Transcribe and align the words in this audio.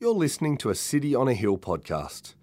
You're 0.00 0.12
listening 0.12 0.56
to 0.58 0.70
a 0.70 0.74
City 0.74 1.14
on 1.14 1.28
a 1.28 1.34
Hill 1.34 1.56
podcast. 1.56 2.34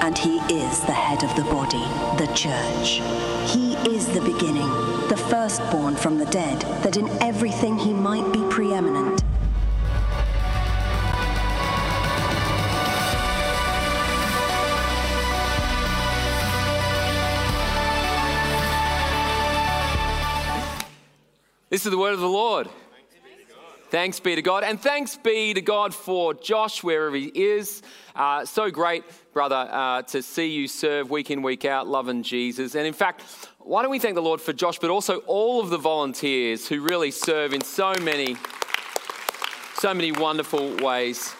and 0.00 0.16
he 0.16 0.38
is 0.52 0.80
the 0.80 0.92
head 0.92 1.22
of 1.24 1.34
the 1.36 1.42
body, 1.44 1.84
the 2.16 2.30
church. 2.34 3.00
He 3.50 3.74
is 3.88 4.06
the 4.06 4.20
beginning, 4.20 4.68
the 5.08 5.16
firstborn 5.28 5.96
from 5.96 6.18
the 6.18 6.26
dead, 6.26 6.60
that 6.82 6.96
in 6.96 7.08
everything 7.22 7.78
he 7.78 7.92
might 7.92 8.32
be 8.32 8.42
preeminent. 8.48 9.22
This 21.70 21.84
is 21.84 21.90
the 21.90 21.98
word 21.98 22.14
of 22.14 22.20
the 22.20 22.28
Lord. 22.28 22.68
Thanks 23.90 24.20
be 24.20 24.34
to 24.34 24.42
God. 24.42 24.64
And 24.64 24.78
thanks 24.78 25.16
be 25.16 25.54
to 25.54 25.62
God 25.62 25.94
for 25.94 26.34
Josh, 26.34 26.82
wherever 26.82 27.16
he 27.16 27.32
is. 27.34 27.80
Uh, 28.14 28.44
so 28.44 28.70
great, 28.70 29.02
brother, 29.32 29.66
uh, 29.70 30.02
to 30.02 30.20
see 30.22 30.48
you 30.48 30.68
serve 30.68 31.08
week 31.08 31.30
in, 31.30 31.40
week 31.40 31.64
out, 31.64 31.88
loving 31.88 32.22
Jesus. 32.22 32.74
And 32.74 32.86
in 32.86 32.92
fact, 32.92 33.24
why 33.60 33.80
don't 33.80 33.90
we 33.90 33.98
thank 33.98 34.14
the 34.14 34.20
Lord 34.20 34.42
for 34.42 34.52
Josh, 34.52 34.78
but 34.78 34.90
also 34.90 35.20
all 35.20 35.62
of 35.62 35.70
the 35.70 35.78
volunteers 35.78 36.68
who 36.68 36.82
really 36.82 37.10
serve 37.10 37.54
in 37.54 37.62
so 37.62 37.94
many, 38.02 38.36
so 39.78 39.94
many 39.94 40.12
wonderful 40.12 40.76
ways. 40.76 41.34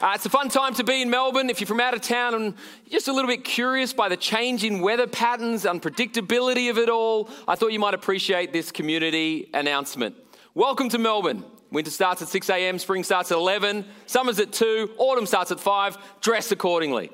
Uh, 0.00 0.12
it's 0.14 0.24
a 0.24 0.30
fun 0.30 0.48
time 0.48 0.72
to 0.76 0.84
be 0.84 1.02
in 1.02 1.10
Melbourne. 1.10 1.50
If 1.50 1.60
you're 1.60 1.68
from 1.68 1.80
out 1.80 1.92
of 1.92 2.00
town 2.00 2.34
and 2.34 2.54
just 2.88 3.08
a 3.08 3.12
little 3.12 3.28
bit 3.28 3.44
curious 3.44 3.92
by 3.92 4.08
the 4.08 4.16
change 4.16 4.64
in 4.64 4.80
weather 4.80 5.06
patterns, 5.06 5.64
unpredictability 5.64 6.70
of 6.70 6.78
it 6.78 6.88
all, 6.88 7.28
I 7.46 7.56
thought 7.56 7.72
you 7.72 7.78
might 7.78 7.94
appreciate 7.94 8.54
this 8.54 8.72
community 8.72 9.50
announcement. 9.52 10.16
Welcome 10.54 10.88
to 10.88 10.98
Melbourne. 10.98 11.44
Winter 11.74 11.90
starts 11.90 12.22
at 12.22 12.28
6 12.28 12.50
a.m., 12.50 12.78
spring 12.78 13.02
starts 13.02 13.32
at 13.32 13.36
11, 13.36 13.84
summer's 14.06 14.38
at 14.38 14.52
2, 14.52 14.92
autumn 14.96 15.26
starts 15.26 15.50
at 15.50 15.58
5. 15.58 15.98
Dress 16.20 16.52
accordingly. 16.52 17.10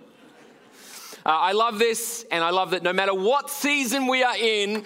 Uh, 1.24 1.30
I 1.30 1.52
love 1.52 1.78
this, 1.78 2.26
and 2.30 2.44
I 2.44 2.50
love 2.50 2.72
that 2.72 2.82
no 2.82 2.92
matter 2.92 3.14
what 3.14 3.48
season 3.48 4.06
we 4.06 4.22
are 4.22 4.36
in, 4.36 4.84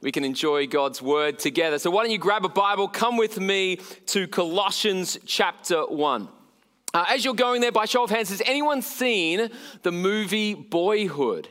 we 0.00 0.12
can 0.12 0.22
enjoy 0.22 0.68
God's 0.68 1.02
word 1.02 1.40
together. 1.40 1.80
So, 1.80 1.90
why 1.90 2.04
don't 2.04 2.12
you 2.12 2.18
grab 2.18 2.44
a 2.44 2.48
Bible, 2.48 2.86
come 2.86 3.16
with 3.16 3.40
me 3.40 3.80
to 4.06 4.28
Colossians 4.28 5.18
chapter 5.26 5.84
1. 5.84 6.28
Uh, 6.94 7.04
as 7.08 7.24
you're 7.24 7.34
going 7.34 7.60
there, 7.60 7.72
by 7.72 7.84
show 7.84 8.04
of 8.04 8.10
hands, 8.10 8.30
has 8.30 8.42
anyone 8.46 8.80
seen 8.80 9.50
the 9.82 9.90
movie 9.90 10.54
Boyhood? 10.54 11.48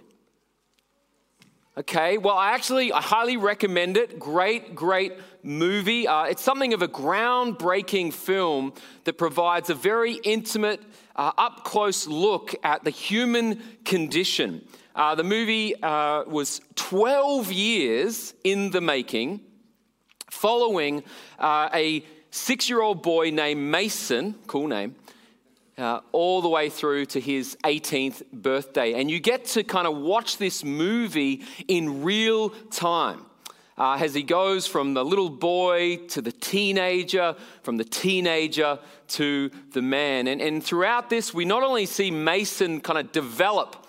Okay, 1.77 2.17
well, 2.17 2.37
I 2.37 2.51
actually 2.51 2.93
I 2.93 3.01
highly 3.01 3.35
recommend 3.35 3.97
it. 3.97 4.17
Great, 4.17 4.75
great 4.75 5.11
movie. 5.43 6.07
Uh, 6.07 6.23
it's 6.23 6.41
something 6.41 6.73
of 6.73 6.81
a 6.81 6.87
groundbreaking 6.87 8.13
film 8.13 8.71
that 9.03 9.17
provides 9.17 9.69
a 9.69 9.75
very 9.75 10.13
intimate, 10.13 10.81
uh, 11.17 11.33
up 11.37 11.65
close 11.65 12.07
look 12.07 12.55
at 12.63 12.85
the 12.85 12.91
human 12.91 13.61
condition. 13.83 14.65
Uh, 14.95 15.15
the 15.15 15.25
movie 15.25 15.75
uh, 15.83 16.23
was 16.23 16.61
12 16.75 17.51
years 17.51 18.33
in 18.45 18.71
the 18.71 18.79
making, 18.79 19.41
following 20.29 21.03
uh, 21.39 21.67
a 21.73 22.05
six 22.31 22.69
year 22.69 22.81
old 22.81 23.03
boy 23.03 23.31
named 23.31 23.59
Mason, 23.59 24.35
cool 24.47 24.67
name, 24.67 24.95
uh, 25.77 25.99
all 26.11 26.41
the 26.41 26.49
way 26.49 26.69
through 26.69 27.05
to 27.05 27.19
his 27.19 27.57
18th 27.63 28.23
birthday. 28.31 28.93
And 28.93 29.09
you 29.09 29.19
get 29.19 29.45
to 29.45 29.63
kind 29.63 29.87
of 29.87 29.97
watch 29.97 30.37
this 30.37 30.63
movie 30.63 31.43
in 31.67 32.03
real 32.03 32.49
time. 32.71 33.25
Uh, 33.77 33.97
as 33.99 34.13
he 34.13 34.23
goes 34.23 34.65
from 34.65 34.93
the 34.93 35.03
little 35.03 35.29
boy 35.29 35.97
to 36.07 36.21
the 36.21 36.31
teenager, 36.31 37.35
from 37.61 37.75
the 37.75 37.83
teenager 37.83 38.79
to 39.05 39.51
the 39.73 39.81
man. 39.81 40.27
And, 40.27 40.41
and 40.41 40.63
throughout 40.63 41.09
this, 41.09 41.33
we 41.33 41.43
not 41.43 41.61
only 41.61 41.85
see 41.85 42.09
Mason 42.09 42.79
kind 42.79 42.97
of 42.97 43.11
develop 43.11 43.85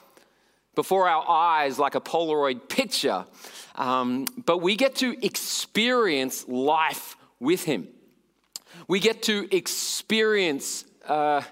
before 0.74 1.08
our 1.08 1.24
eyes 1.28 1.78
like 1.78 1.94
a 1.94 2.00
Polaroid 2.00 2.68
picture, 2.68 3.26
um, 3.76 4.26
but 4.44 4.58
we 4.58 4.74
get 4.74 4.96
to 4.96 5.24
experience 5.24 6.48
life 6.48 7.16
with 7.38 7.62
him. 7.62 7.86
We 8.88 8.98
get 8.98 9.22
to 9.24 9.46
experience 9.54 10.84
uh, 11.06 11.42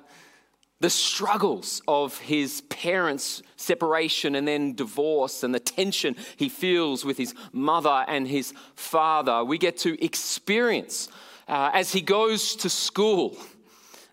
the 0.84 0.90
struggles 0.90 1.80
of 1.88 2.18
his 2.18 2.60
parents' 2.68 3.42
separation 3.56 4.34
and 4.34 4.46
then 4.46 4.74
divorce 4.74 5.42
and 5.42 5.54
the 5.54 5.58
tension 5.58 6.14
he 6.36 6.50
feels 6.50 7.06
with 7.06 7.16
his 7.16 7.34
mother 7.52 8.04
and 8.06 8.28
his 8.28 8.52
father. 8.74 9.42
We 9.42 9.56
get 9.56 9.78
to 9.78 10.04
experience 10.04 11.08
uh, 11.48 11.70
as 11.72 11.90
he 11.90 12.02
goes 12.02 12.54
to 12.56 12.68
school. 12.68 13.34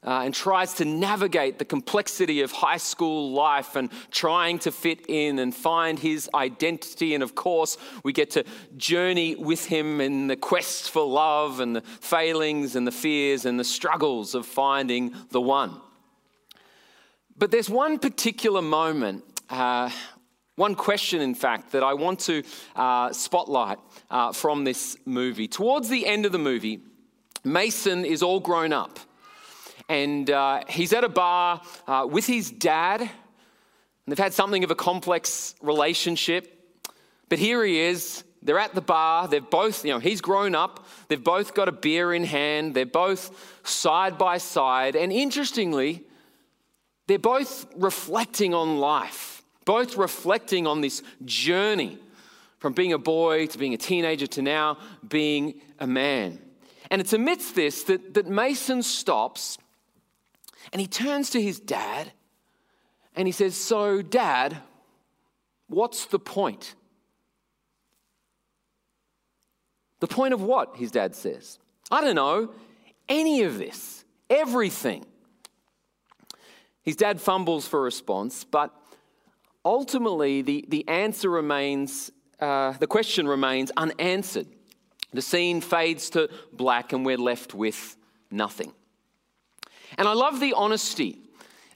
Uh, 0.04 0.24
and 0.24 0.34
tries 0.34 0.74
to 0.74 0.84
navigate 0.84 1.60
the 1.60 1.66
complexity 1.66 2.42
of 2.42 2.52
high 2.52 2.78
school 2.78 3.34
life 3.34 3.76
and 3.76 3.92
trying 4.10 4.58
to 4.58 4.72
fit 4.72 5.06
in 5.08 5.38
and 5.38 5.54
find 5.54 6.00
his 6.00 6.28
identity. 6.34 7.14
And 7.14 7.22
of 7.22 7.36
course, 7.36 7.78
we 8.04 8.12
get 8.12 8.32
to 8.32 8.44
journey 8.78 9.36
with 9.36 9.64
him 9.64 10.02
in 10.02 10.26
the 10.26 10.36
quest 10.36 10.90
for 10.90 11.06
love 11.06 11.60
and 11.60 11.76
the 11.76 11.82
failings 11.82 12.76
and 12.76 12.88
the 12.88 12.92
fears 12.92 13.46
and 13.46 13.60
the 13.60 13.64
struggles 13.64 14.34
of 14.34 14.48
finding 14.48 15.14
the 15.30 15.40
one. 15.40 15.80
But 17.42 17.50
there's 17.50 17.72
one 17.72 17.98
particular 17.98 18.62
moment, 18.62 19.24
uh, 19.50 19.90
one 20.58 20.76
question, 20.76 21.22
in 21.22 21.34
fact, 21.34 21.72
that 21.72 21.82
I 21.82 21.96
want 21.96 22.20
to 22.20 22.44
uh, 22.76 23.12
spotlight 23.14 23.80
uh, 24.12 24.32
from 24.32 24.64
this 24.64 24.96
movie. 25.08 25.48
Towards 25.48 25.90
the 25.90 26.06
end 26.06 26.28
of 26.28 26.34
the 26.34 26.38
movie, 26.38 26.82
Mason 27.44 28.06
is 28.06 28.22
all 28.22 28.40
grown 28.40 28.72
up 28.72 29.00
and 29.90 30.30
uh, 30.30 30.62
he's 30.70 30.94
at 30.94 31.04
a 31.04 31.10
bar 31.10 31.64
uh, 31.88 32.08
with 32.08 32.28
his 32.28 32.52
dad. 32.52 33.02
And 33.02 33.10
they've 34.06 34.20
had 34.20 34.36
something 34.36 34.64
of 34.64 34.70
a 34.70 34.76
complex 34.76 35.56
relationship. 35.64 36.80
But 37.28 37.40
here 37.40 37.66
he 37.66 37.80
is. 37.80 38.24
They're 38.44 38.60
at 38.60 38.76
the 38.76 38.82
bar. 38.82 39.28
They've 39.28 39.50
both, 39.50 39.84
you 39.84 39.90
know, 39.90 40.00
he's 40.00 40.22
grown 40.22 40.54
up. 40.54 40.86
They've 41.08 41.24
both 41.24 41.56
got 41.56 41.68
a 41.68 41.72
beer 41.72 42.14
in 42.14 42.24
hand. 42.24 42.76
They're 42.76 42.86
both 42.86 43.60
side 43.64 44.20
by 44.20 44.38
side. 44.38 44.96
And 44.96 45.12
interestingly, 45.12 46.06
they're 47.12 47.20
both 47.20 47.66
reflecting 47.76 48.54
on 48.54 48.78
life, 48.78 49.44
both 49.66 49.98
reflecting 49.98 50.66
on 50.66 50.80
this 50.80 51.04
journey 51.26 51.98
from 52.60 52.72
being 52.72 52.94
a 52.94 52.98
boy 52.98 53.48
to 53.48 53.58
being 53.58 53.74
a 53.74 53.78
teenager 53.78 54.28
to 54.28 54.42
now 54.42 54.78
being 55.06 55.60
a 55.78 55.86
man. 55.86 56.40
And 56.90 57.02
it's 57.02 57.12
amidst 57.12 57.54
this 57.54 57.84
that, 57.84 58.14
that 58.14 58.28
Mason 58.28 58.82
stops 58.82 59.58
and 60.72 60.80
he 60.80 60.88
turns 60.88 61.32
to 61.32 61.42
his 61.42 61.60
dad 61.60 62.14
and 63.14 63.28
he 63.28 63.34
says, 63.34 63.58
So, 63.58 64.02
dad, 64.02 64.56
what's 65.68 66.06
the 66.06 66.20
point? 66.20 66.76
The 70.00 70.08
point 70.08 70.34
of 70.34 70.42
what? 70.42 70.78
His 70.78 70.92
dad 70.92 71.14
says. 71.14 71.60
I 71.92 72.00
don't 72.00 72.16
know. 72.16 72.52
Any 73.10 73.44
of 73.44 73.58
this, 73.58 74.06
everything. 74.30 75.06
His 76.84 76.96
dad 76.96 77.22
fumbles 77.22 77.68
for 77.68 77.80
a 77.80 77.84
response, 77.84 78.44
but 78.44 78.76
ultimately 79.64 80.42
the, 80.42 80.66
the 80.68 80.88
answer 80.88 81.30
remains, 81.30 82.12
uh, 82.40 82.72
the 82.74 82.88
question 82.88 83.28
remains 83.28 83.72
unanswered. 83.78 84.48
The 85.14 85.22
scene 85.22 85.62
fades 85.62 86.10
to 86.12 86.30
black 86.54 86.94
and 86.94 87.06
we're 87.06 87.18
left 87.18 87.54
with 87.54 87.98
nothing. 88.32 88.74
And 89.98 90.08
I 90.08 90.14
love 90.14 90.40
the 90.40 90.54
honesty 90.54 91.20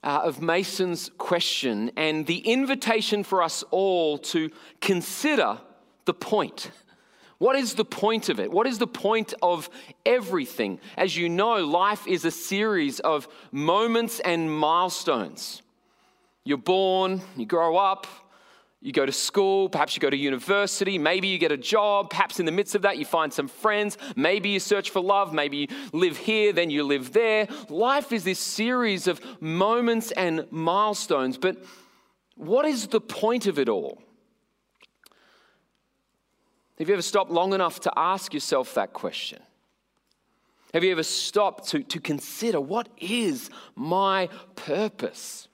uh, 0.03 0.21
of 0.23 0.41
Mason's 0.41 1.11
question 1.17 1.91
and 1.97 2.25
the 2.25 2.37
invitation 2.37 3.23
for 3.23 3.41
us 3.41 3.63
all 3.71 4.17
to 4.19 4.49
consider 4.79 5.59
the 6.05 6.13
point. 6.13 6.71
What 7.37 7.55
is 7.55 7.73
the 7.73 7.85
point 7.85 8.29
of 8.29 8.39
it? 8.39 8.49
What 8.51 8.65
is 8.65 8.77
the 8.77 8.87
point 8.87 9.33
of 9.41 9.69
everything? 10.05 10.79
As 10.95 11.17
you 11.17 11.27
know, 11.27 11.65
life 11.65 12.07
is 12.07 12.23
a 12.23 12.31
series 12.31 12.99
of 13.01 13.27
moments 13.51 14.19
and 14.21 14.51
milestones. 14.51 15.61
You're 16.45 16.57
born, 16.57 17.21
you 17.35 17.45
grow 17.45 17.75
up, 17.75 18.07
you 18.85 18.91
go 18.91 19.05
to 19.05 19.11
school, 19.11 19.67
perhaps 19.67 19.95
you 19.95 19.99
go 19.99 20.11
to 20.11 20.15
university, 20.15 20.99
maybe 20.99 21.27
you 21.27 21.39
get 21.39 21.51
a 21.51 21.57
job, 21.57 22.11
perhaps 22.11 22.39
in 22.39 22.45
the 22.45 22.51
midst 22.51 22.75
of 22.75 22.83
that 22.83 22.99
you 22.99 23.05
find 23.05 23.33
some 23.33 23.47
friends, 23.47 23.97
maybe 24.15 24.49
you 24.49 24.59
search 24.59 24.91
for 24.91 25.01
love, 25.01 25.33
maybe 25.33 25.57
you 25.57 25.67
live 25.91 26.17
here, 26.17 26.53
then 26.53 26.69
you 26.69 26.83
live 26.83 27.11
there. 27.11 27.47
Life 27.67 28.11
is 28.11 28.23
this 28.23 28.37
series 28.39 29.07
of 29.07 29.19
moments 29.41 30.11
and 30.11 30.45
milestones, 30.51 31.37
but 31.37 31.57
what 32.35 32.65
is 32.65 32.87
the 32.87 33.01
point 33.01 33.47
of 33.47 33.57
it 33.57 33.69
all? 33.69 34.01
Have 36.77 36.89
you 36.89 36.93
ever 36.95 37.01
stopped 37.01 37.31
long 37.31 37.53
enough 37.53 37.79
to 37.81 37.91
ask 37.95 38.33
yourself 38.33 38.73
that 38.73 38.91
question? 38.91 39.41
Have 40.73 40.83
you 40.83 40.91
ever 40.91 41.03
stopped 41.03 41.69
to, 41.69 41.83
to 41.83 42.01
consider 42.01 42.59
what 42.59 42.89
is 42.97 43.49
my 43.75 44.27
purpose? 44.55 45.47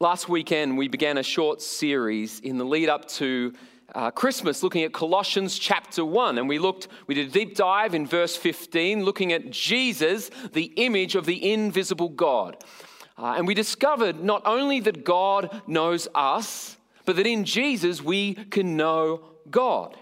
Last 0.00 0.28
weekend, 0.28 0.78
we 0.78 0.88
began 0.88 1.18
a 1.18 1.22
short 1.22 1.60
series 1.60 2.40
in 2.40 2.56
the 2.56 2.64
lead 2.64 2.88
up 2.88 3.06
to 3.08 3.52
uh, 3.94 4.10
Christmas 4.10 4.62
looking 4.62 4.84
at 4.84 4.94
Colossians 4.94 5.58
chapter 5.58 6.02
1. 6.02 6.38
And 6.38 6.48
we 6.48 6.58
looked, 6.58 6.88
we 7.06 7.14
did 7.14 7.28
a 7.28 7.30
deep 7.30 7.54
dive 7.54 7.94
in 7.94 8.06
verse 8.06 8.36
15, 8.36 9.04
looking 9.04 9.34
at 9.34 9.50
Jesus, 9.50 10.30
the 10.52 10.72
image 10.76 11.14
of 11.14 11.26
the 11.26 11.52
invisible 11.52 12.08
God. 12.08 12.56
Uh, 13.18 13.34
and 13.36 13.46
we 13.46 13.52
discovered 13.52 14.24
not 14.24 14.42
only 14.46 14.80
that 14.80 15.04
God 15.04 15.62
knows 15.66 16.08
us, 16.14 16.78
but 17.04 17.16
that 17.16 17.26
in 17.26 17.44
Jesus 17.44 18.02
we 18.02 18.34
can 18.34 18.76
know 18.76 19.24
God. 19.50 19.96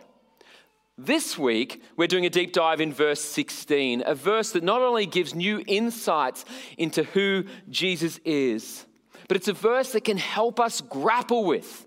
This 0.98 1.38
week, 1.38 1.82
we're 1.96 2.06
doing 2.06 2.26
a 2.26 2.30
deep 2.30 2.52
dive 2.52 2.80
in 2.80 2.92
verse 2.92 3.20
16, 3.20 4.02
a 4.06 4.14
verse 4.14 4.52
that 4.52 4.62
not 4.62 4.82
only 4.82 5.06
gives 5.06 5.34
new 5.34 5.64
insights 5.66 6.44
into 6.76 7.02
who 7.04 7.44
Jesus 7.70 8.20
is, 8.24 8.84
but 9.26 9.36
it's 9.36 9.48
a 9.48 9.54
verse 9.54 9.92
that 9.92 10.04
can 10.04 10.18
help 10.18 10.60
us 10.60 10.80
grapple 10.80 11.44
with 11.44 11.86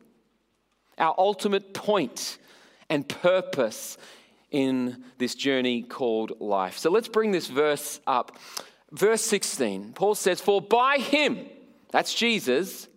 our 0.97 1.13
ultimate 1.17 1.73
point 1.73 2.37
and 2.89 3.07
purpose 3.07 3.97
in 4.51 5.03
this 5.17 5.35
journey 5.35 5.83
called 5.83 6.39
life. 6.39 6.77
So 6.77 6.89
let's 6.89 7.07
bring 7.07 7.31
this 7.31 7.47
verse 7.47 7.99
up. 8.07 8.37
Verse 8.91 9.21
16, 9.21 9.93
Paul 9.93 10.15
says, 10.15 10.41
For 10.41 10.61
by 10.61 10.97
him, 10.97 11.45
that's 11.91 12.13
Jesus, 12.13 12.87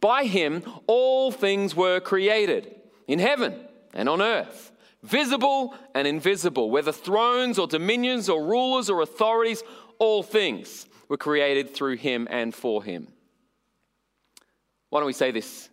by 0.00 0.24
him, 0.24 0.62
all 0.86 1.30
things 1.30 1.74
were 1.74 2.00
created 2.00 2.74
in 3.08 3.18
heaven 3.18 3.54
and 3.94 4.08
on 4.08 4.20
earth, 4.20 4.72
visible 5.02 5.74
and 5.94 6.06
invisible, 6.06 6.70
whether 6.70 6.92
thrones 6.92 7.58
or 7.58 7.66
dominions 7.66 8.28
or 8.28 8.44
rulers 8.44 8.90
or 8.90 9.00
authorities, 9.00 9.62
all 9.98 10.22
things 10.22 10.86
were 11.08 11.16
created 11.16 11.74
through 11.74 11.96
him 11.96 12.26
and 12.30 12.54
for 12.54 12.82
him. 12.82 13.08
Why 14.90 15.00
don't 15.00 15.06
we 15.06 15.12
say 15.12 15.30
this 15.30 15.68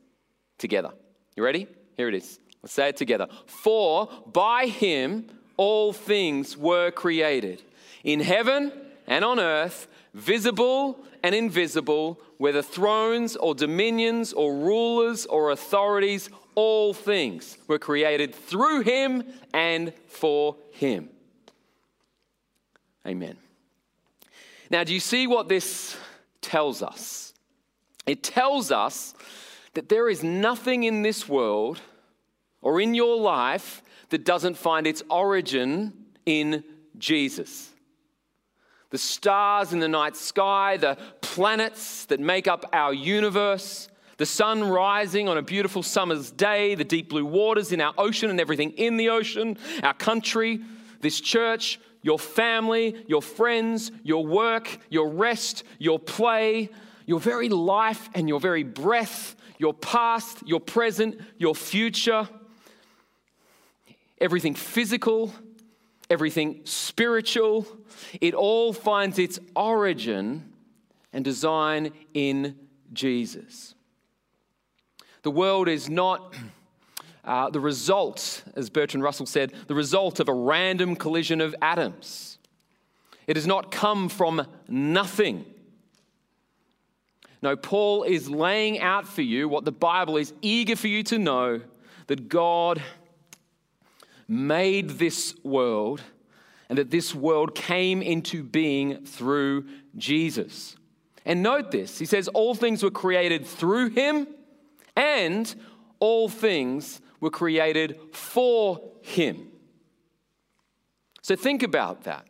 together? 0.58 0.92
You 1.36 1.44
ready? 1.44 1.68
Here 1.98 2.08
it 2.08 2.16
is. 2.16 2.40
Let's 2.62 2.74
say 2.74 2.90
it 2.90 2.98
together. 2.98 3.28
For 3.46 4.10
by 4.32 4.68
him 4.68 5.28
all 5.58 5.94
things 5.94 6.58
were 6.58 6.92
created 6.92 7.62
in 8.04 8.20
heaven 8.20 8.72
and 9.06 9.26
on 9.26 9.40
earth, 9.40 9.88
visible 10.14 10.98
and 11.24 11.36
invisible, 11.36 12.20
whether 12.44 12.62
thrones 12.62 13.38
or 13.38 13.56
dominions 13.56 14.34
or 14.34 14.54
rulers 14.54 15.26
or 15.28 15.52
authorities, 15.52 16.30
all 16.56 16.94
things 16.94 17.58
were 17.70 17.80
created 17.80 18.36
through 18.36 18.82
him 18.82 19.24
and 19.54 19.94
for 20.08 20.58
him. 20.74 21.08
Amen. 23.08 23.38
Now, 24.70 24.84
do 24.84 24.94
you 24.94 25.00
see 25.00 25.26
what 25.26 25.48
this 25.48 25.96
tells 26.42 26.84
us? 26.84 27.34
It 28.06 28.24
tells 28.24 28.74
us 28.74 29.14
that 29.74 29.88
there 29.88 30.10
is 30.10 30.22
nothing 30.22 30.84
in 30.84 31.02
this 31.02 31.30
world 31.30 31.80
or 32.62 32.82
in 32.82 32.94
your 32.94 33.16
life 33.16 33.82
that 34.10 34.26
doesn't 34.26 34.58
find 34.58 34.86
its 34.86 35.02
origin 35.10 35.94
in 36.26 36.66
Jesus 36.98 37.70
the 38.94 39.00
stars 39.00 39.74
in 39.74 39.80
the 39.80 39.88
night 39.88 40.16
sky, 40.16 40.78
the 40.78 40.96
planets 41.34 42.06
that 42.06 42.20
make 42.20 42.48
up 42.48 42.64
our 42.74 42.94
universe, 42.94 43.90
the 44.18 44.26
sun 44.26 44.64
rising 44.64 45.28
on 45.28 45.36
a 45.36 45.42
beautiful 45.42 45.82
summer's 45.82 46.30
day, 46.30 46.76
the 46.76 46.84
deep 46.84 47.10
blue 47.10 47.26
waters 47.26 47.72
in 47.72 47.82
our 47.82 47.92
ocean 47.98 48.30
and 48.30 48.40
everything 48.40 48.70
in 48.74 48.98
the 48.98 49.10
ocean, 49.10 49.58
our 49.82 49.96
country, 49.96 50.60
this 51.02 51.20
church, 51.20 51.80
your 52.04 52.20
family, 52.20 53.04
your 53.08 53.24
friends, 53.24 53.92
your 54.04 54.24
work, 54.24 54.78
your 54.92 55.10
rest, 55.10 55.64
your 55.80 55.98
play, 55.98 56.70
your 57.08 57.20
very 57.20 57.50
life 57.50 58.12
and 58.14 58.30
your 58.30 58.40
very 58.40 58.64
breath, 58.64 59.36
your 59.58 59.74
past, 59.74 60.48
your 60.48 60.60
present, 60.60 61.20
your 61.40 61.56
future, 61.56 62.30
everything 64.22 64.54
physical, 64.54 65.34
everything 66.12 66.62
spiritual, 66.64 67.66
it 68.22 68.36
all 68.36 68.72
finds 68.72 69.18
its 69.18 69.40
origin 69.56 70.53
and 71.14 71.24
design 71.24 71.92
in 72.14 72.56
Jesus. 72.92 73.76
The 75.22 75.32
world 75.32 75.70
is 75.70 75.90
not 75.90 76.34
uh, 77.24 77.50
the 77.50 77.60
result, 77.60 78.44
as 78.56 78.70
Bertrand 78.70 79.04
Russell 79.04 79.26
said, 79.26 79.54
the 79.68 79.76
result 79.76 80.20
of 80.20 80.28
a 80.28 80.34
random 80.34 80.96
collision 80.96 81.40
of 81.40 81.56
atoms. 81.62 82.38
It 83.28 83.38
has 83.38 83.48
not 83.48 83.72
come 83.72 84.10
from 84.10 84.46
nothing. 84.68 85.46
No, 87.42 87.56
Paul 87.56 88.04
is 88.04 88.30
laying 88.30 88.80
out 88.80 89.08
for 89.08 89.22
you 89.22 89.48
what 89.48 89.66
the 89.66 89.72
Bible 89.72 90.18
is 90.18 90.34
eager 90.42 90.76
for 90.76 90.88
you 90.88 91.04
to 91.04 91.18
know 91.18 91.62
that 92.08 92.28
God 92.28 92.82
made 94.28 94.92
this 94.92 95.36
world 95.44 96.02
and 96.70 96.78
that 96.78 96.90
this 96.90 97.14
world 97.14 97.54
came 97.54 98.02
into 98.02 98.44
being 98.44 99.06
through 99.06 99.66
Jesus. 99.96 100.76
And 101.26 101.42
note 101.42 101.72
this 101.72 102.00
he 102.00 102.06
says, 102.06 102.28
All 102.30 102.56
things 102.56 102.84
were 102.84 102.92
created 102.92 103.46
through 103.46 103.90
him, 103.90 104.28
and 104.96 105.54
all 106.00 106.30
things 106.30 107.02
were 107.20 107.32
created 107.32 108.00
for 108.12 108.82
him. 109.02 109.50
So 111.22 111.36
think 111.36 111.64
about 111.64 112.04
that. 112.04 112.28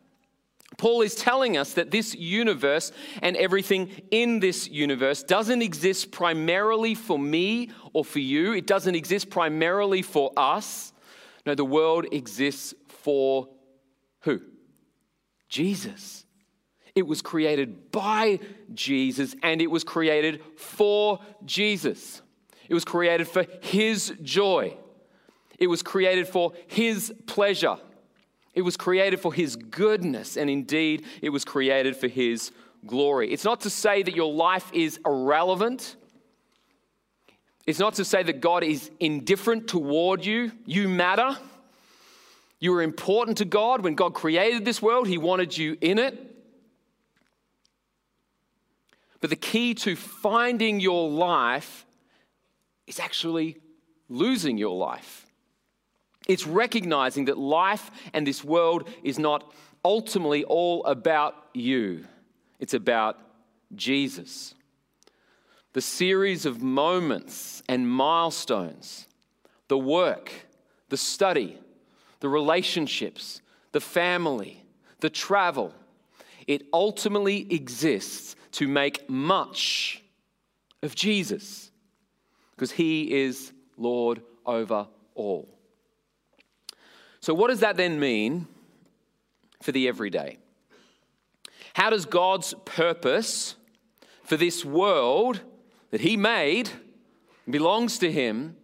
Paul 0.76 1.02
is 1.02 1.14
telling 1.14 1.56
us 1.56 1.74
that 1.74 1.90
this 1.90 2.14
universe 2.14 2.92
and 3.22 3.36
everything 3.36 3.90
in 4.10 4.40
this 4.40 4.68
universe 4.68 5.22
doesn't 5.22 5.62
exist 5.62 6.10
primarily 6.10 6.94
for 6.94 7.18
me 7.18 7.70
or 7.92 8.04
for 8.04 8.18
you. 8.18 8.52
It 8.52 8.66
doesn't 8.66 8.94
exist 8.94 9.30
primarily 9.30 10.02
for 10.02 10.32
us. 10.36 10.92
No, 11.46 11.54
the 11.54 11.64
world 11.64 12.06
exists 12.12 12.74
for 12.88 13.48
who? 14.20 14.40
Jesus. 15.48 16.24
It 16.94 17.06
was 17.06 17.22
created 17.22 17.90
by 17.90 18.38
Jesus 18.72 19.34
and 19.42 19.60
it 19.60 19.70
was 19.70 19.82
created 19.82 20.40
for 20.56 21.18
Jesus. 21.44 22.22
It 22.68 22.74
was 22.74 22.84
created 22.84 23.26
for 23.26 23.44
His 23.60 24.14
joy. 24.22 24.76
It 25.58 25.66
was 25.66 25.82
created 25.82 26.28
for 26.28 26.52
His 26.66 27.12
pleasure. 27.26 27.76
It 28.54 28.62
was 28.62 28.76
created 28.76 29.18
for 29.20 29.34
His 29.34 29.56
goodness. 29.56 30.36
And 30.36 30.48
indeed, 30.48 31.04
it 31.20 31.30
was 31.30 31.44
created 31.44 31.96
for 31.96 32.08
His 32.08 32.52
glory. 32.86 33.32
It's 33.32 33.44
not 33.44 33.62
to 33.62 33.70
say 33.70 34.02
that 34.02 34.14
your 34.14 34.32
life 34.32 34.70
is 34.72 35.00
irrelevant. 35.04 35.96
It's 37.66 37.78
not 37.78 37.94
to 37.94 38.04
say 38.04 38.22
that 38.22 38.40
God 38.40 38.62
is 38.62 38.90
indifferent 39.00 39.68
toward 39.68 40.24
you. 40.24 40.52
You 40.64 40.88
matter. 40.88 41.36
You 42.60 42.72
were 42.72 42.82
important 42.82 43.38
to 43.38 43.44
God. 43.44 43.82
When 43.82 43.94
God 43.94 44.14
created 44.14 44.64
this 44.64 44.80
world, 44.80 45.08
He 45.08 45.18
wanted 45.18 45.56
you 45.56 45.76
in 45.80 45.98
it. 45.98 46.33
But 49.24 49.30
the 49.30 49.36
key 49.36 49.72
to 49.76 49.96
finding 49.96 50.80
your 50.80 51.08
life 51.08 51.86
is 52.86 53.00
actually 53.00 53.56
losing 54.10 54.58
your 54.58 54.76
life. 54.76 55.24
It's 56.28 56.46
recognizing 56.46 57.24
that 57.24 57.38
life 57.38 57.90
and 58.12 58.26
this 58.26 58.44
world 58.44 58.86
is 59.02 59.18
not 59.18 59.50
ultimately 59.82 60.44
all 60.44 60.84
about 60.84 61.36
you, 61.54 62.04
it's 62.60 62.74
about 62.74 63.18
Jesus. 63.74 64.54
The 65.72 65.80
series 65.80 66.44
of 66.44 66.60
moments 66.60 67.62
and 67.66 67.88
milestones, 67.88 69.06
the 69.68 69.78
work, 69.78 70.32
the 70.90 70.98
study, 70.98 71.58
the 72.20 72.28
relationships, 72.28 73.40
the 73.72 73.80
family, 73.80 74.66
the 75.00 75.08
travel. 75.08 75.72
It 76.46 76.66
ultimately 76.72 77.52
exists 77.52 78.36
to 78.52 78.68
make 78.68 79.08
much 79.08 80.02
of 80.82 80.94
Jesus 80.94 81.70
because 82.52 82.72
he 82.72 83.12
is 83.12 83.52
Lord 83.76 84.22
over 84.46 84.86
all. 85.14 85.48
So, 87.20 87.32
what 87.32 87.48
does 87.48 87.60
that 87.60 87.76
then 87.76 87.98
mean 87.98 88.46
for 89.62 89.72
the 89.72 89.88
everyday? 89.88 90.38
How 91.74 91.90
does 91.90 92.06
God's 92.06 92.54
purpose 92.64 93.56
for 94.22 94.36
this 94.36 94.64
world 94.64 95.40
that 95.90 96.00
He 96.00 96.16
made 96.16 96.70
belongs 97.48 97.98
to 97.98 98.10
Him? 98.10 98.56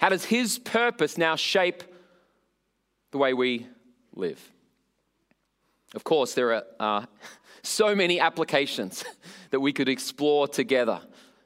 How 0.00 0.08
does 0.08 0.24
His 0.24 0.58
purpose 0.58 1.16
now 1.16 1.36
shape 1.36 1.82
the 3.10 3.18
way 3.18 3.32
we 3.32 3.66
live? 4.14 4.52
Of 5.94 6.04
course, 6.04 6.34
there 6.34 6.52
are 6.52 6.64
uh, 6.78 7.06
so 7.62 7.94
many 7.94 8.20
applications 8.20 9.04
that 9.50 9.60
we 9.60 9.72
could 9.72 9.88
explore 9.88 10.48
together 10.48 11.00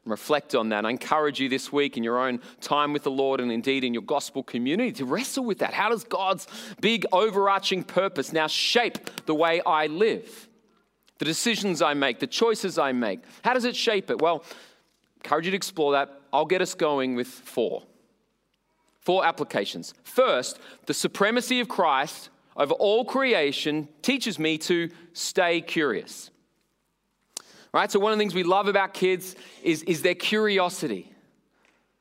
and 0.04 0.10
reflect 0.10 0.54
on 0.54 0.70
that. 0.70 0.84
I 0.84 0.90
encourage 0.90 1.40
you 1.40 1.48
this 1.48 1.72
week 1.72 1.96
in 1.96 2.02
your 2.02 2.18
own 2.18 2.40
time 2.60 2.92
with 2.92 3.04
the 3.04 3.10
Lord 3.10 3.40
and 3.40 3.52
indeed 3.52 3.84
in 3.84 3.94
your 3.94 4.02
gospel 4.02 4.42
community 4.42 4.92
to 4.92 5.04
wrestle 5.04 5.44
with 5.44 5.58
that. 5.58 5.72
How 5.72 5.90
does 5.90 6.04
God's 6.04 6.46
big 6.80 7.06
overarching 7.12 7.84
purpose 7.84 8.32
now 8.32 8.48
shape 8.48 9.24
the 9.26 9.34
way 9.34 9.60
I 9.64 9.86
live? 9.86 10.48
The 11.18 11.24
decisions 11.24 11.82
I 11.82 11.94
make, 11.94 12.18
the 12.18 12.26
choices 12.26 12.78
I 12.78 12.90
make. 12.90 13.20
How 13.44 13.54
does 13.54 13.64
it 13.64 13.76
shape 13.76 14.10
it? 14.10 14.20
Well, 14.20 14.42
encourage 15.22 15.44
you 15.44 15.52
to 15.52 15.56
explore 15.56 15.92
that. 15.92 16.20
I'll 16.32 16.46
get 16.46 16.62
us 16.62 16.74
going 16.74 17.14
with 17.14 17.28
four. 17.28 17.84
Four 19.02 19.24
applications. 19.24 19.94
First, 20.02 20.58
the 20.86 20.94
supremacy 20.94 21.60
of 21.60 21.68
Christ 21.68 22.30
over 22.56 22.74
all 22.74 23.04
creation 23.04 23.88
teaches 24.02 24.38
me 24.38 24.58
to 24.58 24.90
stay 25.12 25.60
curious. 25.60 26.30
Right? 27.72 27.90
So, 27.90 27.98
one 27.98 28.12
of 28.12 28.18
the 28.18 28.22
things 28.22 28.34
we 28.34 28.42
love 28.42 28.68
about 28.68 28.92
kids 28.92 29.34
is, 29.62 29.82
is 29.84 30.02
their 30.02 30.14
curiosity. 30.14 31.10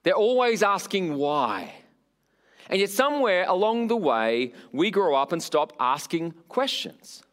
They're 0.04 0.14
always 0.14 0.64
asking 0.64 1.16
why. 1.16 1.74
And 2.70 2.80
yet, 2.80 2.90
somewhere 2.90 3.46
along 3.48 3.88
the 3.88 3.96
way, 3.96 4.54
we 4.72 4.92
grow 4.92 5.16
up 5.16 5.32
and 5.32 5.42
stop 5.42 5.74
asking 5.80 6.34
questions. 6.50 7.24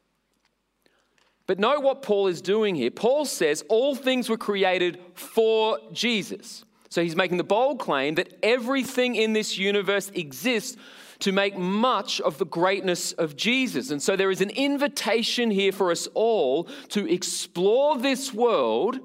But 1.47 1.59
know 1.59 1.81
what 1.81 2.03
Paul 2.03 2.27
is 2.27 2.43
doing 2.43 2.75
here. 2.75 2.91
Paul 2.91 3.25
says 3.25 3.65
all 3.69 3.95
things 3.95 4.29
were 4.29 4.37
created 4.37 5.01
for 5.15 5.79
Jesus. 5.93 6.65
So 6.91 7.03
he's 7.03 7.17
making 7.17 7.39
the 7.39 7.45
bold 7.45 7.79
claim 7.79 8.17
that 8.17 8.39
everything 8.43 9.17
in 9.17 9.33
this 9.33 9.57
universe 9.57 10.11
exists 10.15 10.77
to 11.21 11.33
make 11.33 11.57
much 11.57 12.21
of 12.21 12.39
the 12.39 12.45
greatness 12.45 13.13
of 13.13 13.37
Jesus. 13.37 13.91
And 13.91 14.01
so 14.01 14.15
there 14.15 14.31
is 14.31 14.41
an 14.41 14.51
invitation 14.51 15.51
here 15.51 15.73
for 15.73 15.91
us 15.91 16.07
all 16.15 16.65
to 16.91 17.11
explore 17.13 17.99
this 17.99 18.33
world 18.33 19.01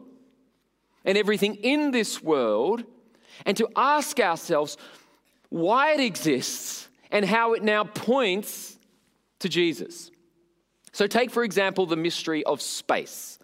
and 1.05 1.17
everything 1.17 1.55
in 1.55 1.91
this 1.91 2.21
world 2.21 2.83
and 3.45 3.57
to 3.57 3.67
ask 3.75 4.19
ourselves 4.19 4.77
why 5.49 5.93
it 5.93 5.99
exists 5.99 6.87
and 7.11 7.25
how 7.25 7.53
it 7.53 7.63
now 7.63 7.83
points 7.83 8.77
to 9.39 9.49
Jesus. 9.49 10.11
So, 10.91 11.07
take 11.07 11.31
for 11.31 11.43
example 11.43 11.85
the 11.85 11.95
mystery 11.95 12.43
of 12.43 12.61
space. 12.61 13.39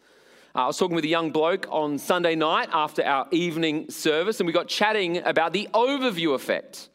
Uh, 0.56 0.64
I 0.64 0.68
was 0.68 0.78
talking 0.78 0.96
with 0.96 1.06
a 1.06 1.10
young 1.10 1.32
bloke 1.32 1.68
on 1.70 1.98
Sunday 1.98 2.36
night 2.36 2.70
after 2.72 3.04
our 3.04 3.28
evening 3.32 3.90
service, 3.90 4.40
and 4.40 4.48
we 4.48 4.54
got 4.54 4.68
chatting 4.68 5.18
about 5.18 5.54
the 5.54 5.68
overview 5.74 6.34
effect. 6.34 6.90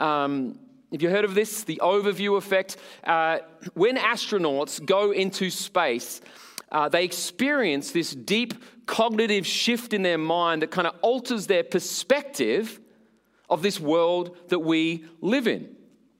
Um, 0.00 0.58
have 0.90 1.02
you 1.02 1.10
heard 1.10 1.24
of 1.24 1.34
this? 1.34 1.62
The 1.62 1.80
overview 1.82 2.36
effect. 2.36 2.76
Uh, 3.04 3.38
when 3.74 3.96
astronauts 3.96 4.84
go 4.84 5.12
into 5.12 5.50
space, 5.50 6.20
uh, 6.72 6.88
they 6.88 7.04
experience 7.04 7.92
this 7.92 8.12
deep 8.12 8.54
cognitive 8.86 9.46
shift 9.46 9.92
in 9.92 10.02
their 10.02 10.18
mind 10.18 10.62
that 10.62 10.70
kind 10.72 10.88
of 10.88 10.96
alters 11.02 11.46
their 11.46 11.62
perspective 11.62 12.80
of 13.48 13.62
this 13.62 13.78
world 13.78 14.36
that 14.48 14.60
we 14.60 15.04
live 15.20 15.46
in. 15.46 15.76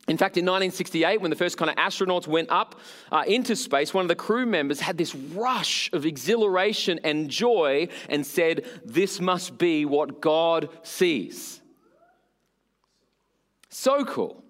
In 0.08 0.16
fact, 0.16 0.37
in 0.37 0.44
1968, 0.44 1.20
when 1.20 1.30
the 1.30 1.37
first 1.37 1.56
kind 1.56 1.70
of 1.70 1.76
astronauts 1.76 2.26
went 2.26 2.50
up 2.50 2.80
uh, 3.12 3.22
into 3.26 3.54
space, 3.54 3.94
one 3.94 4.04
of 4.04 4.08
the 4.08 4.16
crew 4.16 4.44
members 4.44 4.80
had 4.80 4.99
this 4.99 5.14
rush 5.14 5.90
of 5.92 6.04
exhilaration 6.04 6.99
and 7.04 7.30
joy 7.30 7.88
and 8.08 8.26
said, 8.26 8.64
This 8.84 9.20
must 9.20 9.56
be 9.56 9.84
what 9.84 10.20
God 10.20 10.68
sees. 10.82 11.59
So 13.80 14.04
cool. 14.04 14.44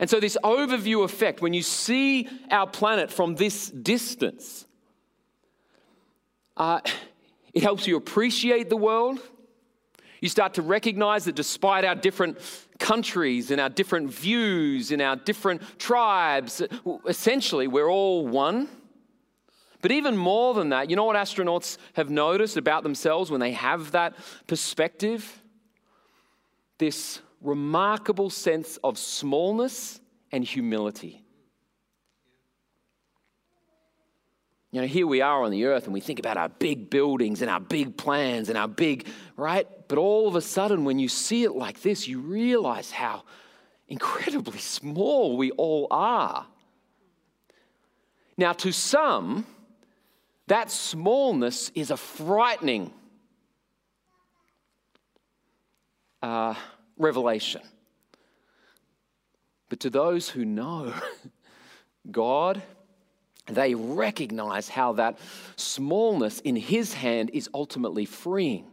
And 0.00 0.08
so, 0.08 0.20
this 0.20 0.38
overview 0.42 1.04
effect, 1.04 1.42
when 1.42 1.52
you 1.52 1.60
see 1.60 2.26
our 2.50 2.66
planet 2.66 3.10
from 3.10 3.34
this 3.34 3.68
distance, 3.68 4.64
uh, 6.56 6.80
it 7.52 7.62
helps 7.62 7.86
you 7.86 7.96
appreciate 7.96 8.70
the 8.70 8.76
world. 8.78 9.20
You 10.22 10.30
start 10.30 10.54
to 10.54 10.62
recognize 10.62 11.26
that 11.26 11.34
despite 11.34 11.84
our 11.84 11.94
different 11.94 12.38
countries 12.78 13.50
and 13.50 13.60
our 13.60 13.68
different 13.68 14.10
views 14.10 14.92
and 14.92 15.02
our 15.02 15.16
different 15.16 15.60
tribes, 15.78 16.62
essentially, 17.06 17.66
we're 17.66 17.90
all 17.90 18.26
one. 18.26 18.66
But 19.82 19.92
even 19.92 20.16
more 20.16 20.54
than 20.54 20.70
that, 20.70 20.88
you 20.88 20.96
know 20.96 21.04
what 21.04 21.16
astronauts 21.16 21.76
have 21.92 22.08
noticed 22.08 22.56
about 22.56 22.82
themselves 22.82 23.30
when 23.30 23.40
they 23.40 23.52
have 23.52 23.90
that 23.90 24.14
perspective? 24.46 25.42
This 26.78 27.20
remarkable 27.44 28.30
sense 28.30 28.78
of 28.82 28.98
smallness 28.98 30.00
and 30.32 30.42
humility. 30.42 31.22
You 34.72 34.80
know, 34.80 34.86
here 34.88 35.06
we 35.06 35.20
are 35.20 35.44
on 35.44 35.52
the 35.52 35.66
earth 35.66 35.84
and 35.84 35.92
we 35.92 36.00
think 36.00 36.18
about 36.18 36.36
our 36.36 36.48
big 36.48 36.90
buildings 36.90 37.42
and 37.42 37.50
our 37.50 37.60
big 37.60 37.96
plans 37.96 38.48
and 38.48 38.58
our 38.58 38.66
big, 38.66 39.06
right? 39.36 39.68
But 39.86 39.98
all 39.98 40.26
of 40.26 40.34
a 40.34 40.40
sudden, 40.40 40.84
when 40.84 40.98
you 40.98 41.08
see 41.08 41.44
it 41.44 41.52
like 41.52 41.80
this, 41.82 42.08
you 42.08 42.18
realize 42.18 42.90
how 42.90 43.22
incredibly 43.86 44.58
small 44.58 45.36
we 45.36 45.52
all 45.52 45.86
are. 45.92 46.46
Now, 48.36 48.52
to 48.54 48.72
some, 48.72 49.46
that 50.48 50.72
smallness 50.72 51.70
is 51.76 51.92
a 51.92 51.96
frightening 51.96 52.92
uh, 56.20 56.54
revelation. 56.96 57.62
But 59.68 59.80
to 59.80 59.90
those 59.90 60.28
who 60.28 60.44
know 60.44 60.92
God, 62.10 62.62
they 63.46 63.74
recognize 63.74 64.68
how 64.68 64.94
that 64.94 65.18
smallness 65.56 66.40
in 66.40 66.56
His 66.56 66.94
hand 66.94 67.30
is 67.32 67.48
ultimately 67.52 68.04
freeing. 68.04 68.66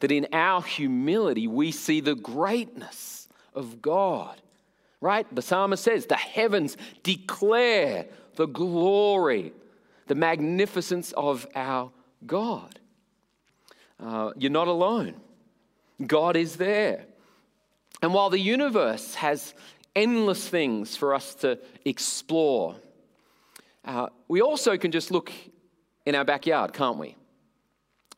That 0.00 0.10
in 0.10 0.26
our 0.32 0.62
humility, 0.62 1.46
we 1.46 1.70
see 1.70 2.00
the 2.00 2.14
greatness 2.14 3.28
of 3.54 3.80
God. 3.80 4.40
Right? 5.00 5.26
The 5.34 5.42
psalmist 5.42 5.84
says, 5.84 6.06
The 6.06 6.16
heavens 6.16 6.76
declare 7.02 8.06
the 8.36 8.46
glory, 8.46 9.52
the 10.06 10.14
magnificence 10.14 11.12
of 11.12 11.46
our 11.54 11.92
God. 12.26 12.80
Uh, 14.00 14.32
you're 14.36 14.50
not 14.50 14.68
alone. 14.68 15.14
God 16.04 16.36
is 16.36 16.56
there. 16.56 17.04
And 18.02 18.12
while 18.12 18.30
the 18.30 18.38
universe 18.38 19.14
has 19.14 19.54
endless 19.94 20.48
things 20.48 20.96
for 20.96 21.14
us 21.14 21.34
to 21.36 21.58
explore, 21.84 22.76
uh, 23.84 24.08
we 24.28 24.42
also 24.42 24.76
can 24.76 24.90
just 24.90 25.10
look 25.10 25.32
in 26.04 26.14
our 26.14 26.24
backyard, 26.24 26.72
can't 26.72 26.98
we? 26.98 27.16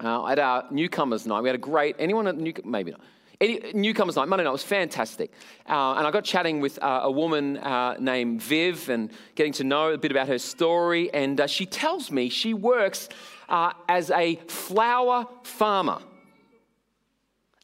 Uh, 0.03 0.27
at 0.27 0.39
our 0.39 0.65
newcomers 0.71 1.27
night, 1.27 1.41
we 1.43 1.49
had 1.49 1.55
a 1.55 1.59
great, 1.59 1.97
anyone 1.99 2.27
at 2.27 2.37
new, 2.37 2.53
maybe 2.65 2.91
not. 2.91 3.01
Any, 3.39 3.73
newcomers 3.75 4.17
night, 4.17 4.29
Monday 4.29 4.45
night 4.45 4.51
was 4.51 4.63
fantastic. 4.63 5.31
Uh, 5.69 5.95
and 5.95 6.07
I 6.07 6.11
got 6.11 6.25
chatting 6.25 6.61
with 6.61 6.83
uh, 6.83 7.01
a 7.05 7.11
woman 7.11 7.59
uh, 7.59 7.97
named 7.99 8.41
Viv 8.43 8.89
and 8.89 9.11
getting 9.35 9.53
to 9.55 9.65
know 9.65 9.93
a 9.93 9.99
bit 9.99 10.11
about 10.11 10.29
her 10.29 10.39
story. 10.39 11.13
And 11.13 11.41
uh, 11.41 11.47
she 11.47 11.67
tells 11.67 12.11
me 12.11 12.31
she 12.31 12.55
works 12.55 13.09
as 13.49 14.11
a 14.11 14.37
flower 14.49 15.27
farmer 15.43 15.99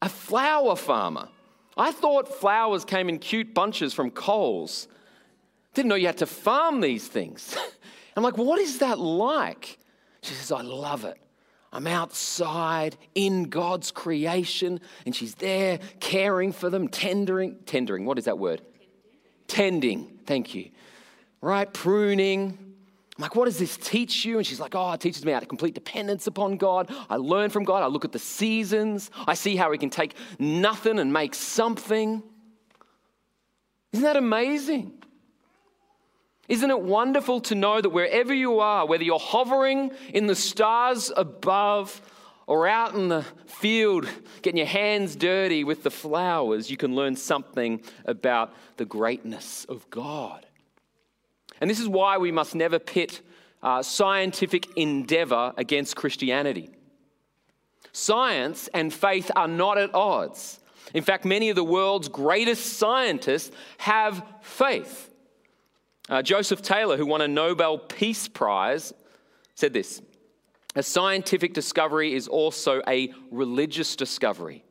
a 0.03 0.09
flower 0.09 0.77
farmer. 0.77 1.29
I 1.77 1.93
thought 1.93 2.29
flowers 2.29 2.85
came 2.85 3.09
in 3.09 3.19
cute 3.19 3.55
bunches 3.55 3.95
from 3.95 4.11
Coles. 4.11 4.89
Didn't 5.73 5.89
know 5.89 5.95
you 5.95 6.07
had 6.09 6.19
to 6.19 6.27
farm 6.27 6.81
these 6.81 7.07
things. 7.09 7.57
I'm 8.17 8.23
like, 8.23 8.37
what 8.37 8.61
is 8.61 8.81
that 8.81 8.99
like? 8.99 9.79
She 10.21 10.35
says, 10.35 10.53
I 10.53 10.61
love 10.61 11.07
it. 11.07 11.17
I'm 11.73 11.87
outside 11.87 12.99
in 13.15 13.45
God's 13.45 13.91
creation, 13.91 14.81
and 15.07 15.17
she's 15.17 15.37
there 15.37 15.79
caring 16.01 16.53
for 16.53 16.69
them, 16.69 16.89
tendering, 16.89 17.57
tendering, 17.65 18.05
what 18.05 18.19
is 18.19 18.27
that 18.27 18.39
word? 18.39 18.61
Tending, 19.49 20.01
Tending. 20.01 20.19
thank 20.27 20.55
you. 20.55 20.71
Right? 21.41 21.73
Pruning, 21.73 22.72
I'm 23.19 23.23
like, 23.23 23.37
what 23.37 23.45
does 23.45 23.59
this 23.59 23.77
teach 23.77 24.25
you? 24.25 24.39
And 24.39 24.47
she's 24.47 24.61
like, 24.61 24.75
oh, 24.75 24.93
it 24.93 25.01
teaches 25.01 25.25
me 25.25 25.33
how 25.33 25.41
to 25.41 25.47
complete 25.47 25.75
dependence 25.75 26.27
upon 26.27 26.57
God. 26.57 26.91
I 27.11 27.17
learn 27.17 27.51
from 27.51 27.65
God. 27.65 27.83
I 27.83 27.87
look 27.87 28.07
at 28.07 28.13
the 28.13 28.19
seasons. 28.19 29.11
I 29.27 29.35
see 29.35 29.55
how 29.55 29.71
He 29.71 29.79
can 29.79 29.91
take 29.91 30.15
nothing 30.39 30.99
and 30.99 31.13
make 31.13 31.35
something. 31.35 32.23
Isn't 33.93 34.05
that 34.05 34.17
amazing? 34.17 34.93
Isn't 36.49 36.71
it 36.71 36.81
wonderful 36.81 37.41
to 37.43 37.55
know 37.55 37.81
that 37.81 37.91
wherever 37.91 38.33
you 38.33 38.61
are, 38.61 38.87
whether 38.87 39.05
you're 39.05 39.19
hovering 39.19 39.93
in 40.13 40.27
the 40.27 40.35
stars 40.35 41.13
above 41.15 42.01
or 42.47 42.67
out 42.67 42.95
in 42.95 43.09
the 43.09 43.25
field 43.47 44.09
getting 44.41 44.59
your 44.59 44.67
hands 44.67 45.17
dirty 45.17 45.65
with 45.65 45.83
the 45.83 45.91
flowers, 45.91 46.71
you 46.71 46.77
can 46.77 46.95
learn 46.95 47.15
something 47.15 47.83
about 48.07 48.55
the 48.79 48.85
greatness 48.85 49.65
of 49.67 49.89
God. 49.91 50.47
And 51.63 51.71
this 51.71 51.79
is 51.79 51.89
why 51.89 52.19
we 52.19 52.33
must 52.33 52.57
never 52.57 52.81
pit 52.81 53.21
uh, 53.63 53.85
scientific 53.85 54.77
endeavor 54.77 55.53
against 55.57 55.95
Christianity. 55.95 56.71
Science 57.93 58.69
and 58.75 58.93
faith 58.93 59.31
are 59.37 59.47
not 59.47 59.79
at 59.79 59.95
odds. 59.95 60.59
In 60.93 61.05
fact, 61.05 61.25
many 61.25 61.51
of 61.51 61.57
the 61.57 61.63
world's 61.63 62.09
greatest 62.09 62.79
scientists 62.79 63.53
have 63.79 64.27
faith. 64.41 65.09
Uh, 66.09 66.21
Joseph 66.21 66.63
Taylor, 66.63 66.97
who 66.97 67.07
won 67.07 67.21
a 67.21 67.29
Nobel 67.29 67.79
Peace 67.79 68.27
Prize, 68.27 68.93
said 69.55 69.73
this 69.73 70.03
A 70.75 70.83
scientific 70.83 71.55
discovery 71.55 72.13
is 72.13 72.27
also 72.27 72.83
a 72.89 73.15
religious 73.31 73.95
discovery. 73.95 74.65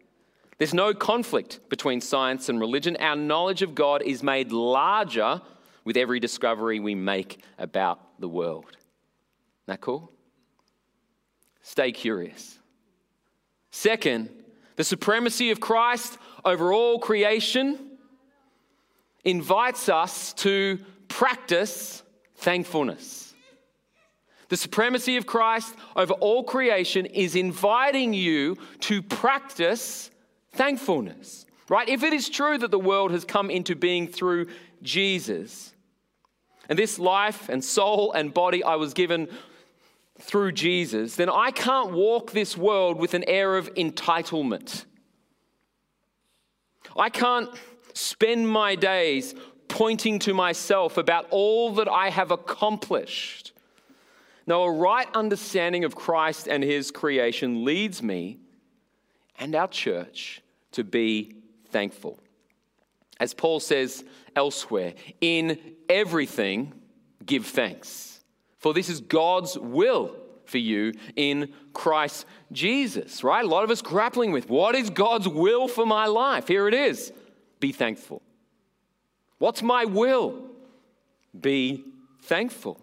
There's 0.57 0.73
no 0.73 0.93
conflict 0.93 1.61
between 1.69 2.01
science 2.01 2.49
and 2.49 2.59
religion. 2.59 2.97
Our 2.99 3.15
knowledge 3.15 3.61
of 3.61 3.75
God 3.75 4.01
is 4.01 4.21
made 4.21 4.51
larger 4.51 5.41
with 5.83 5.97
every 5.97 6.19
discovery 6.19 6.79
we 6.79 6.95
make 6.95 7.43
about 7.57 8.19
the 8.19 8.27
world. 8.27 8.65
Isn't 8.65 9.67
that 9.67 9.81
cool? 9.81 10.11
Stay 11.61 11.91
curious. 11.91 12.59
Second, 13.71 14.29
the 14.75 14.83
supremacy 14.83 15.51
of 15.51 15.59
Christ 15.59 16.17
over 16.43 16.73
all 16.73 16.99
creation 16.99 17.97
invites 19.23 19.89
us 19.89 20.33
to 20.33 20.79
practice 21.07 22.03
thankfulness. 22.37 23.33
The 24.49 24.57
supremacy 24.57 25.15
of 25.17 25.25
Christ 25.25 25.75
over 25.95 26.13
all 26.15 26.43
creation 26.43 27.05
is 27.05 27.35
inviting 27.35 28.13
you 28.13 28.57
to 28.81 29.01
practice 29.01 30.11
thankfulness, 30.51 31.45
right? 31.69 31.87
If 31.87 32.03
it 32.03 32.11
is 32.11 32.27
true 32.27 32.57
that 32.57 32.71
the 32.71 32.79
world 32.79 33.11
has 33.11 33.23
come 33.23 33.49
into 33.49 33.75
being 33.75 34.07
through 34.07 34.47
Jesus, 34.81 35.73
and 36.69 36.77
this 36.77 36.99
life 36.99 37.49
and 37.49 37.63
soul 37.63 38.11
and 38.13 38.33
body 38.33 38.63
I 38.63 38.75
was 38.75 38.93
given 38.93 39.27
through 40.19 40.51
Jesus, 40.53 41.15
then 41.15 41.29
I 41.29 41.51
can't 41.51 41.91
walk 41.91 42.31
this 42.31 42.55
world 42.55 42.97
with 42.97 43.13
an 43.13 43.23
air 43.27 43.57
of 43.57 43.73
entitlement. 43.75 44.85
I 46.95 47.09
can't 47.09 47.49
spend 47.93 48.47
my 48.47 48.75
days 48.75 49.33
pointing 49.67 50.19
to 50.19 50.33
myself 50.33 50.97
about 50.97 51.27
all 51.29 51.73
that 51.75 51.87
I 51.87 52.09
have 52.09 52.31
accomplished. 52.31 53.53
Now, 54.45 54.63
a 54.63 54.71
right 54.71 55.07
understanding 55.13 55.83
of 55.83 55.95
Christ 55.95 56.47
and 56.47 56.63
his 56.63 56.91
creation 56.91 57.63
leads 57.63 58.03
me 58.03 58.39
and 59.39 59.55
our 59.55 59.67
church 59.67 60.41
to 60.73 60.83
be 60.83 61.35
thankful. 61.69 62.19
As 63.21 63.35
Paul 63.35 63.59
says 63.59 64.03
elsewhere, 64.35 64.95
in 65.21 65.59
everything 65.87 66.73
give 67.23 67.45
thanks, 67.45 68.19
for 68.57 68.73
this 68.73 68.89
is 68.89 68.99
God's 68.99 69.55
will 69.59 70.15
for 70.45 70.57
you 70.57 70.93
in 71.15 71.53
Christ 71.71 72.25
Jesus, 72.51 73.23
right? 73.23 73.45
A 73.45 73.47
lot 73.47 73.63
of 73.63 73.69
us 73.69 73.83
grappling 73.83 74.31
with 74.31 74.49
what 74.49 74.73
is 74.73 74.89
God's 74.89 75.27
will 75.27 75.67
for 75.67 75.85
my 75.85 76.07
life? 76.07 76.47
Here 76.47 76.67
it 76.67 76.73
is 76.73 77.13
be 77.59 77.71
thankful. 77.71 78.23
What's 79.37 79.61
my 79.61 79.85
will? 79.85 80.49
Be 81.39 81.85
thankful. 82.23 82.79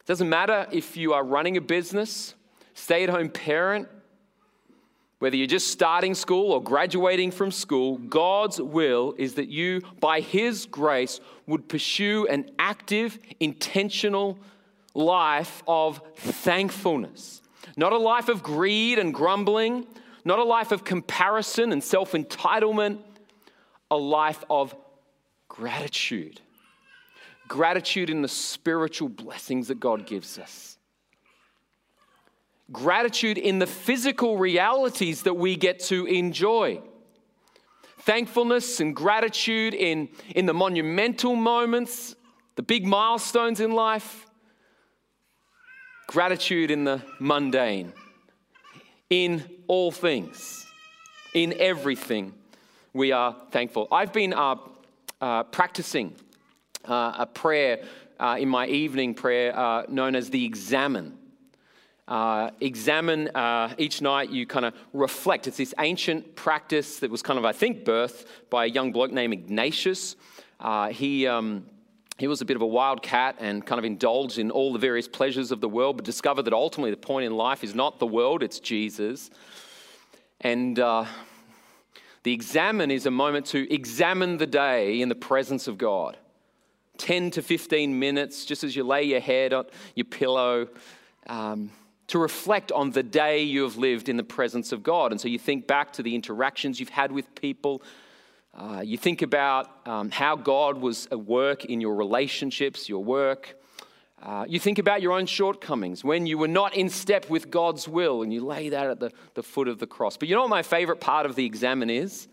It 0.00 0.04
doesn't 0.04 0.28
matter 0.28 0.66
if 0.70 0.98
you 0.98 1.14
are 1.14 1.24
running 1.24 1.56
a 1.56 1.62
business, 1.62 2.34
stay 2.74 3.04
at 3.04 3.08
home 3.08 3.30
parent, 3.30 3.88
whether 5.18 5.36
you're 5.36 5.46
just 5.46 5.68
starting 5.68 6.14
school 6.14 6.52
or 6.52 6.62
graduating 6.62 7.30
from 7.30 7.50
school, 7.50 7.96
God's 7.96 8.60
will 8.60 9.14
is 9.16 9.34
that 9.34 9.48
you, 9.48 9.80
by 9.98 10.20
His 10.20 10.66
grace, 10.66 11.20
would 11.46 11.68
pursue 11.68 12.26
an 12.28 12.50
active, 12.58 13.18
intentional 13.40 14.38
life 14.94 15.62
of 15.66 16.02
thankfulness. 16.16 17.40
Not 17.76 17.92
a 17.92 17.98
life 17.98 18.28
of 18.28 18.42
greed 18.42 18.98
and 18.98 19.12
grumbling, 19.12 19.86
not 20.24 20.38
a 20.38 20.44
life 20.44 20.72
of 20.72 20.84
comparison 20.84 21.72
and 21.72 21.82
self 21.82 22.12
entitlement, 22.12 22.98
a 23.90 23.96
life 23.96 24.44
of 24.50 24.74
gratitude. 25.48 26.40
Gratitude 27.48 28.10
in 28.10 28.22
the 28.22 28.28
spiritual 28.28 29.08
blessings 29.08 29.68
that 29.68 29.78
God 29.78 30.04
gives 30.04 30.38
us. 30.38 30.75
Gratitude 32.72 33.38
in 33.38 33.58
the 33.58 33.66
physical 33.66 34.38
realities 34.38 35.22
that 35.22 35.34
we 35.34 35.56
get 35.56 35.80
to 35.80 36.06
enjoy. 36.06 36.80
Thankfulness 38.00 38.80
and 38.80 38.94
gratitude 38.94 39.74
in, 39.74 40.08
in 40.34 40.46
the 40.46 40.54
monumental 40.54 41.36
moments, 41.36 42.14
the 42.56 42.62
big 42.62 42.86
milestones 42.86 43.60
in 43.60 43.72
life 43.72 44.26
Gratitude 46.06 46.70
in 46.70 46.84
the 46.84 47.02
mundane, 47.18 47.92
in 49.10 49.42
all 49.66 49.90
things, 49.90 50.64
in 51.34 51.52
everything, 51.58 52.32
we 52.92 53.10
are 53.10 53.34
thankful. 53.50 53.88
I've 53.90 54.12
been 54.12 54.32
uh, 54.32 54.54
uh, 55.20 55.42
practicing 55.42 56.14
uh, 56.84 57.12
a 57.18 57.26
prayer 57.26 57.82
uh, 58.20 58.36
in 58.38 58.48
my 58.48 58.68
evening 58.68 59.14
prayer 59.14 59.58
uh, 59.58 59.82
known 59.88 60.14
as 60.14 60.30
the 60.30 60.44
examen. 60.44 61.18
Uh, 62.08 62.50
examen 62.60 63.30
each 63.78 64.00
night, 64.00 64.30
you 64.30 64.46
kind 64.46 64.64
of 64.64 64.74
reflect. 64.92 65.46
It's 65.46 65.56
this 65.56 65.74
ancient 65.78 66.36
practice 66.36 66.98
that 67.00 67.10
was 67.10 67.22
kind 67.22 67.38
of, 67.38 67.44
I 67.44 67.52
think, 67.52 67.84
birthed 67.84 68.26
by 68.50 68.66
a 68.66 68.68
young 68.68 68.92
bloke 68.92 69.12
named 69.12 69.32
Ignatius. 69.32 70.16
he. 70.90 71.26
Um, 71.26 71.66
he 72.18 72.28
was 72.28 72.40
a 72.40 72.46
bit 72.46 72.56
of 72.56 72.62
a 72.62 72.66
wild 72.66 73.02
cat 73.02 73.36
and 73.40 73.64
kind 73.64 73.78
of 73.78 73.84
indulged 73.84 74.38
in 74.38 74.50
all 74.50 74.72
the 74.72 74.78
various 74.78 75.06
pleasures 75.06 75.52
of 75.52 75.60
the 75.60 75.68
world, 75.68 75.96
but 75.96 76.04
discovered 76.06 76.44
that 76.44 76.54
ultimately 76.54 76.90
the 76.90 76.96
point 76.96 77.26
in 77.26 77.36
life 77.36 77.62
is 77.62 77.74
not 77.74 77.98
the 77.98 78.06
world, 78.06 78.42
it's 78.42 78.58
Jesus. 78.58 79.30
And 80.40 80.78
uh, 80.78 81.04
the 82.22 82.32
examen 82.32 82.90
is 82.90 83.04
a 83.04 83.10
moment 83.10 83.46
to 83.46 83.72
examine 83.72 84.38
the 84.38 84.46
day 84.46 85.00
in 85.02 85.10
the 85.10 85.14
presence 85.14 85.68
of 85.68 85.76
God. 85.76 86.16
10 86.96 87.32
to 87.32 87.42
15 87.42 87.98
minutes, 87.98 88.46
just 88.46 88.64
as 88.64 88.74
you 88.74 88.82
lay 88.82 89.02
your 89.02 89.20
head 89.20 89.52
on 89.52 89.66
your 89.94 90.06
pillow, 90.06 90.68
um, 91.26 91.70
to 92.08 92.18
reflect 92.18 92.70
on 92.72 92.90
the 92.90 93.02
day 93.02 93.42
you 93.42 93.62
have 93.62 93.76
lived 93.76 94.08
in 94.08 94.16
the 94.16 94.24
presence 94.24 94.72
of 94.72 94.82
God. 94.82 95.12
And 95.12 95.20
so 95.20 95.28
you 95.28 95.38
think 95.38 95.66
back 95.66 95.92
to 95.94 96.02
the 96.02 96.14
interactions 96.14 96.78
you've 96.78 96.88
had 96.88 97.10
with 97.10 97.34
people, 97.34 97.82
uh, 98.54 98.80
you 98.84 98.96
think 98.96 99.22
about 99.22 99.86
um, 99.86 100.10
how 100.10 100.36
God 100.36 100.78
was 100.78 101.06
at 101.10 101.20
work 101.20 101.64
in 101.64 101.80
your 101.80 101.94
relationships, 101.94 102.88
your 102.88 103.04
work. 103.04 103.56
Uh, 104.22 104.46
you 104.48 104.58
think 104.58 104.78
about 104.78 105.02
your 105.02 105.12
own 105.12 105.26
shortcomings 105.26 106.02
when 106.02 106.26
you 106.26 106.38
were 106.38 106.48
not 106.48 106.74
in 106.74 106.88
step 106.88 107.28
with 107.28 107.50
God's 107.50 107.86
will, 107.86 108.22
and 108.22 108.32
you 108.32 108.44
lay 108.44 108.70
that 108.70 108.88
at 108.88 108.98
the, 108.98 109.12
the 109.34 109.42
foot 109.42 109.68
of 109.68 109.78
the 109.78 109.86
cross. 109.86 110.16
But 110.16 110.28
you 110.28 110.34
know 110.34 110.40
what 110.40 110.50
my 110.50 110.62
favorite 110.62 111.00
part 111.00 111.26
of 111.26 111.36
the 111.36 111.44
examen 111.44 111.90
is? 111.90 112.28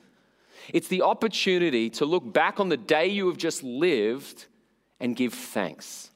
It's 0.70 0.88
the 0.88 1.02
opportunity 1.02 1.90
to 1.92 2.06
look 2.06 2.32
back 2.32 2.60
on 2.60 2.70
the 2.70 2.78
day 2.78 3.08
you 3.08 3.28
have 3.28 3.38
just 3.38 3.64
lived 3.64 4.46
and 5.02 5.14
give 5.16 5.34
thanks. 5.34 6.10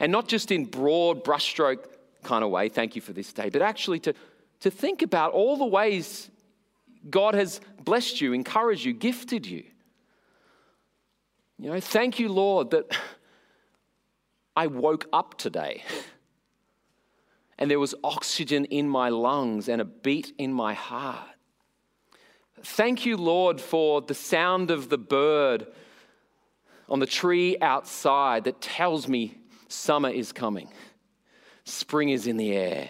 And 0.00 0.10
not 0.10 0.26
just 0.26 0.50
in 0.50 0.64
broad 0.64 1.22
brushstroke 1.22 1.84
kind 2.28 2.44
of 2.44 2.50
way, 2.50 2.68
thank 2.68 2.94
you 2.94 3.00
for 3.00 3.14
this 3.14 3.32
day, 3.32 3.48
but 3.48 3.62
actually 3.62 3.98
to, 4.00 4.14
to 4.60 4.70
think 4.70 5.00
about 5.00 5.32
all 5.32 5.56
the 5.56 5.64
ways 5.64 6.30
God 7.08 7.34
has 7.34 7.60
blessed 7.82 8.20
you, 8.20 8.34
encouraged 8.34 8.84
you, 8.84 8.92
gifted 8.92 9.46
you. 9.46 9.64
You 11.58 11.70
know, 11.70 11.80
thank 11.80 12.18
you, 12.18 12.28
Lord, 12.28 12.70
that 12.72 12.94
I 14.54 14.66
woke 14.66 15.06
up 15.10 15.38
today 15.38 15.82
and 17.58 17.70
there 17.70 17.80
was 17.80 17.94
oxygen 18.04 18.66
in 18.66 18.88
my 18.88 19.08
lungs 19.08 19.68
and 19.68 19.80
a 19.80 19.86
beat 19.86 20.34
in 20.36 20.52
my 20.52 20.74
heart. 20.74 21.30
Thank 22.62 23.06
you, 23.06 23.16
Lord, 23.16 23.58
for 23.58 24.02
the 24.02 24.14
sound 24.14 24.70
of 24.70 24.90
the 24.90 24.98
bird 24.98 25.66
on 26.90 26.98
the 26.98 27.06
tree 27.06 27.56
outside 27.62 28.44
that 28.44 28.60
tells 28.60 29.08
me 29.08 29.38
summer 29.68 30.10
is 30.10 30.32
coming, 30.32 30.68
spring 31.68 32.08
is 32.10 32.26
in 32.26 32.36
the 32.36 32.52
air. 32.52 32.88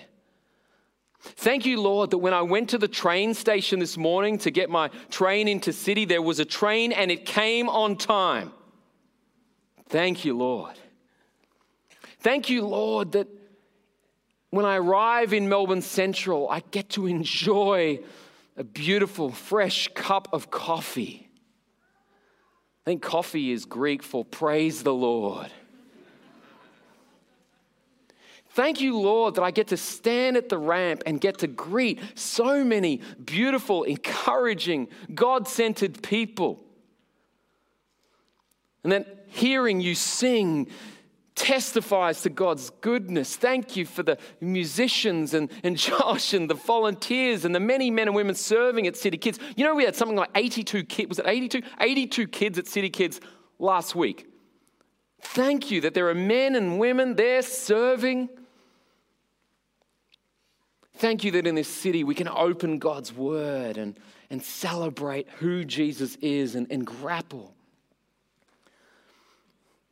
Thank 1.20 1.66
you, 1.66 1.80
Lord, 1.80 2.10
that 2.10 2.18
when 2.18 2.32
I 2.32 2.42
went 2.42 2.70
to 2.70 2.78
the 2.78 2.88
train 2.88 3.34
station 3.34 3.80
this 3.80 3.96
morning 3.96 4.38
to 4.38 4.50
get 4.50 4.70
my 4.70 4.88
train 5.10 5.48
into 5.48 5.72
city, 5.72 6.04
there 6.04 6.22
was 6.22 6.38
a 6.38 6.44
train 6.44 6.92
and 6.92 7.10
it 7.10 7.26
came 7.26 7.68
on 7.68 7.96
time. 7.96 8.52
Thank 9.88 10.24
you, 10.24 10.36
Lord. 10.36 10.78
Thank 12.20 12.50
you, 12.50 12.66
Lord, 12.66 13.12
that 13.12 13.28
when 14.50 14.64
I 14.64 14.76
arrive 14.76 15.32
in 15.32 15.48
Melbourne 15.48 15.82
Central, 15.82 16.48
I 16.48 16.62
get 16.70 16.90
to 16.90 17.06
enjoy 17.06 18.00
a 18.56 18.64
beautiful, 18.64 19.30
fresh 19.30 19.88
cup 19.94 20.28
of 20.32 20.50
coffee. 20.50 21.28
I 22.82 22.90
think 22.90 23.02
coffee 23.02 23.52
is 23.52 23.64
Greek 23.64 24.02
for 24.02 24.24
praise 24.24 24.82
the 24.82 24.94
Lord. 24.94 25.50
Thank 28.58 28.80
you, 28.80 28.98
Lord, 28.98 29.36
that 29.36 29.42
I 29.42 29.52
get 29.52 29.68
to 29.68 29.76
stand 29.76 30.36
at 30.36 30.48
the 30.48 30.58
ramp 30.58 31.04
and 31.06 31.20
get 31.20 31.38
to 31.38 31.46
greet 31.46 32.00
so 32.16 32.64
many 32.64 33.02
beautiful, 33.24 33.84
encouraging, 33.84 34.88
God 35.14 35.46
centered 35.46 36.02
people. 36.02 36.60
And 38.82 38.90
then 38.90 39.06
hearing 39.28 39.80
you 39.80 39.94
sing 39.94 40.66
testifies 41.36 42.22
to 42.22 42.30
God's 42.30 42.70
goodness. 42.80 43.36
Thank 43.36 43.76
you 43.76 43.86
for 43.86 44.02
the 44.02 44.18
musicians 44.40 45.34
and, 45.34 45.52
and 45.62 45.76
Josh 45.88 46.34
and 46.34 46.50
the 46.50 46.54
volunteers 46.54 47.44
and 47.44 47.54
the 47.54 47.60
many 47.60 47.92
men 47.92 48.08
and 48.08 48.16
women 48.16 48.34
serving 48.34 48.88
at 48.88 48.96
City 48.96 49.18
Kids. 49.18 49.38
You 49.56 49.66
know, 49.66 49.76
we 49.76 49.84
had 49.84 49.94
something 49.94 50.16
like 50.16 50.30
82 50.34 50.82
kids, 50.82 51.08
was 51.10 51.20
it 51.20 51.28
82? 51.28 51.62
82 51.78 52.26
kids 52.26 52.58
at 52.58 52.66
City 52.66 52.90
Kids 52.90 53.20
last 53.60 53.94
week. 53.94 54.26
Thank 55.20 55.70
you 55.70 55.80
that 55.82 55.94
there 55.94 56.08
are 56.08 56.14
men 56.14 56.56
and 56.56 56.80
women 56.80 57.14
there 57.14 57.42
serving. 57.42 58.30
Thank 60.98 61.22
you 61.22 61.30
that 61.32 61.46
in 61.46 61.54
this 61.54 61.68
city 61.68 62.02
we 62.02 62.16
can 62.16 62.26
open 62.26 62.80
God's 62.80 63.12
word 63.12 63.78
and, 63.78 63.96
and 64.30 64.42
celebrate 64.42 65.28
who 65.38 65.64
Jesus 65.64 66.16
is 66.16 66.56
and, 66.56 66.66
and 66.72 66.84
grapple. 66.84 67.54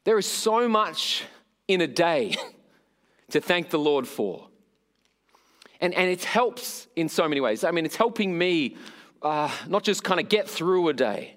There 0.03 0.19
is 0.19 0.27
so 0.27 0.69
much 0.69 1.23
in 1.69 1.81
a 1.81 1.87
day 1.87 2.35
to 3.31 3.40
thank 3.40 3.71
the 3.71 3.79
Lord 3.79 4.09
for. 4.09 4.49
And, 5.81 5.95
and 5.95 6.11
it 6.11 6.25
helps 6.25 6.88
in 6.97 7.09
so 7.09 7.29
many 7.29 7.40
ways. 7.40 7.62
I 7.62 7.71
mean, 7.71 7.85
it's 7.85 7.95
helping 7.95 8.37
me 8.37 8.77
uh, 9.23 9.51
not 9.69 9.85
just 9.85 10.03
kind 10.03 10.19
of 10.19 10.29
get 10.29 10.51
through 10.51 10.88
a 10.88 10.92
day, 10.92 11.37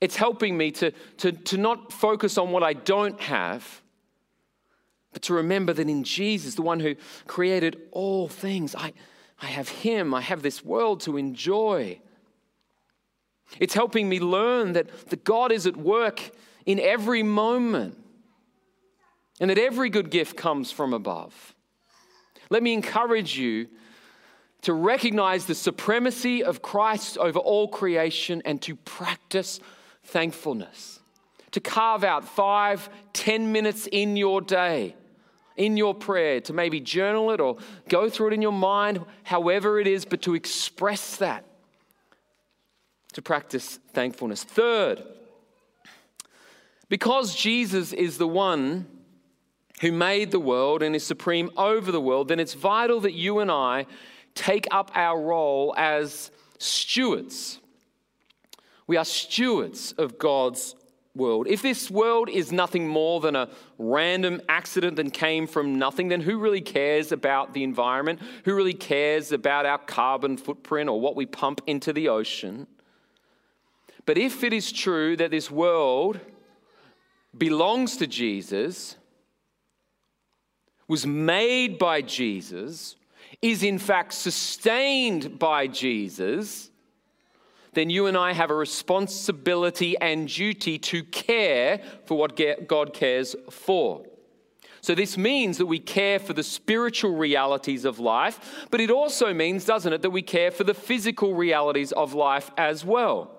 it's 0.00 0.16
helping 0.16 0.56
me 0.56 0.72
to, 0.72 0.90
to, 1.18 1.30
to 1.30 1.56
not 1.56 1.92
focus 1.92 2.38
on 2.38 2.50
what 2.50 2.64
I 2.64 2.72
don't 2.72 3.20
have 3.20 3.82
but 5.16 5.22
to 5.22 5.32
remember 5.32 5.72
that 5.72 5.88
in 5.88 6.04
Jesus, 6.04 6.56
the 6.56 6.60
one 6.62 6.78
who 6.78 6.94
created 7.26 7.80
all 7.90 8.28
things, 8.28 8.74
I, 8.74 8.92
I 9.40 9.46
have 9.46 9.70
Him, 9.70 10.12
I 10.12 10.20
have 10.20 10.42
this 10.42 10.62
world 10.62 11.00
to 11.00 11.16
enjoy. 11.16 11.98
It's 13.58 13.72
helping 13.72 14.10
me 14.10 14.20
learn 14.20 14.74
that, 14.74 15.08
that 15.08 15.24
God 15.24 15.52
is 15.52 15.66
at 15.66 15.74
work 15.74 16.20
in 16.66 16.78
every 16.78 17.22
moment 17.22 17.96
and 19.40 19.48
that 19.48 19.56
every 19.56 19.88
good 19.88 20.10
gift 20.10 20.36
comes 20.36 20.70
from 20.70 20.92
above. 20.92 21.54
Let 22.50 22.62
me 22.62 22.74
encourage 22.74 23.38
you 23.38 23.68
to 24.60 24.74
recognize 24.74 25.46
the 25.46 25.54
supremacy 25.54 26.44
of 26.44 26.60
Christ 26.60 27.16
over 27.16 27.38
all 27.38 27.68
creation 27.68 28.42
and 28.44 28.60
to 28.60 28.76
practice 28.76 29.60
thankfulness. 30.04 31.00
To 31.52 31.60
carve 31.60 32.04
out 32.04 32.28
five, 32.28 32.90
ten 33.14 33.50
minutes 33.50 33.88
in 33.90 34.18
your 34.18 34.42
day 34.42 34.94
in 35.56 35.76
your 35.76 35.94
prayer, 35.94 36.40
to 36.42 36.52
maybe 36.52 36.80
journal 36.80 37.30
it 37.30 37.40
or 37.40 37.56
go 37.88 38.08
through 38.08 38.28
it 38.28 38.32
in 38.34 38.42
your 38.42 38.52
mind, 38.52 39.04
however 39.22 39.80
it 39.80 39.86
is, 39.86 40.04
but 40.04 40.22
to 40.22 40.34
express 40.34 41.16
that, 41.16 41.44
to 43.12 43.22
practice 43.22 43.78
thankfulness. 43.92 44.44
Third, 44.44 45.02
because 46.88 47.34
Jesus 47.34 47.92
is 47.92 48.18
the 48.18 48.28
one 48.28 48.86
who 49.80 49.92
made 49.92 50.30
the 50.30 50.40
world 50.40 50.82
and 50.82 50.94
is 50.94 51.04
supreme 51.04 51.50
over 51.56 51.90
the 51.92 52.00
world, 52.00 52.28
then 52.28 52.40
it's 52.40 52.54
vital 52.54 53.00
that 53.00 53.12
you 53.12 53.40
and 53.40 53.50
I 53.50 53.86
take 54.34 54.66
up 54.70 54.90
our 54.94 55.20
role 55.20 55.74
as 55.76 56.30
stewards. 56.58 57.58
We 58.86 58.96
are 58.96 59.04
stewards 59.04 59.92
of 59.92 60.18
God's 60.18 60.74
world. 61.16 61.46
If 61.48 61.62
this 61.62 61.90
world 61.90 62.28
is 62.28 62.52
nothing 62.52 62.86
more 62.86 63.20
than 63.20 63.34
a 63.34 63.48
random 63.78 64.40
accident 64.48 64.96
that 64.96 65.12
came 65.12 65.46
from 65.46 65.78
nothing, 65.78 66.08
then 66.08 66.20
who 66.20 66.38
really 66.38 66.60
cares 66.60 67.12
about 67.12 67.54
the 67.54 67.64
environment? 67.64 68.20
Who 68.44 68.54
really 68.54 68.74
cares 68.74 69.32
about 69.32 69.66
our 69.66 69.78
carbon 69.78 70.36
footprint 70.36 70.88
or 70.88 71.00
what 71.00 71.16
we 71.16 71.26
pump 71.26 71.60
into 71.66 71.92
the 71.92 72.08
ocean? 72.08 72.66
But 74.04 74.18
if 74.18 74.44
it 74.44 74.52
is 74.52 74.70
true 74.70 75.16
that 75.16 75.32
this 75.32 75.50
world 75.50 76.20
belongs 77.36 77.96
to 77.96 78.06
Jesus, 78.06 78.96
was 80.88 81.06
made 81.06 81.78
by 81.78 82.00
Jesus, 82.00 82.96
is 83.42 83.62
in 83.62 83.78
fact 83.78 84.12
sustained 84.12 85.38
by 85.38 85.66
Jesus, 85.66 86.70
then 87.76 87.90
you 87.90 88.06
and 88.06 88.16
I 88.16 88.32
have 88.32 88.50
a 88.50 88.54
responsibility 88.54 89.98
and 90.00 90.26
duty 90.28 90.78
to 90.78 91.04
care 91.04 91.82
for 92.06 92.16
what 92.16 92.40
God 92.66 92.94
cares 92.94 93.36
for. 93.50 94.02
So, 94.80 94.94
this 94.94 95.18
means 95.18 95.58
that 95.58 95.66
we 95.66 95.78
care 95.78 96.18
for 96.18 96.32
the 96.32 96.42
spiritual 96.42 97.16
realities 97.16 97.84
of 97.84 97.98
life, 97.98 98.66
but 98.70 98.80
it 98.80 98.90
also 98.90 99.34
means, 99.34 99.66
doesn't 99.66 99.92
it, 99.92 100.00
that 100.00 100.10
we 100.10 100.22
care 100.22 100.50
for 100.50 100.64
the 100.64 100.72
physical 100.72 101.34
realities 101.34 101.92
of 101.92 102.14
life 102.14 102.50
as 102.56 102.82
well. 102.82 103.35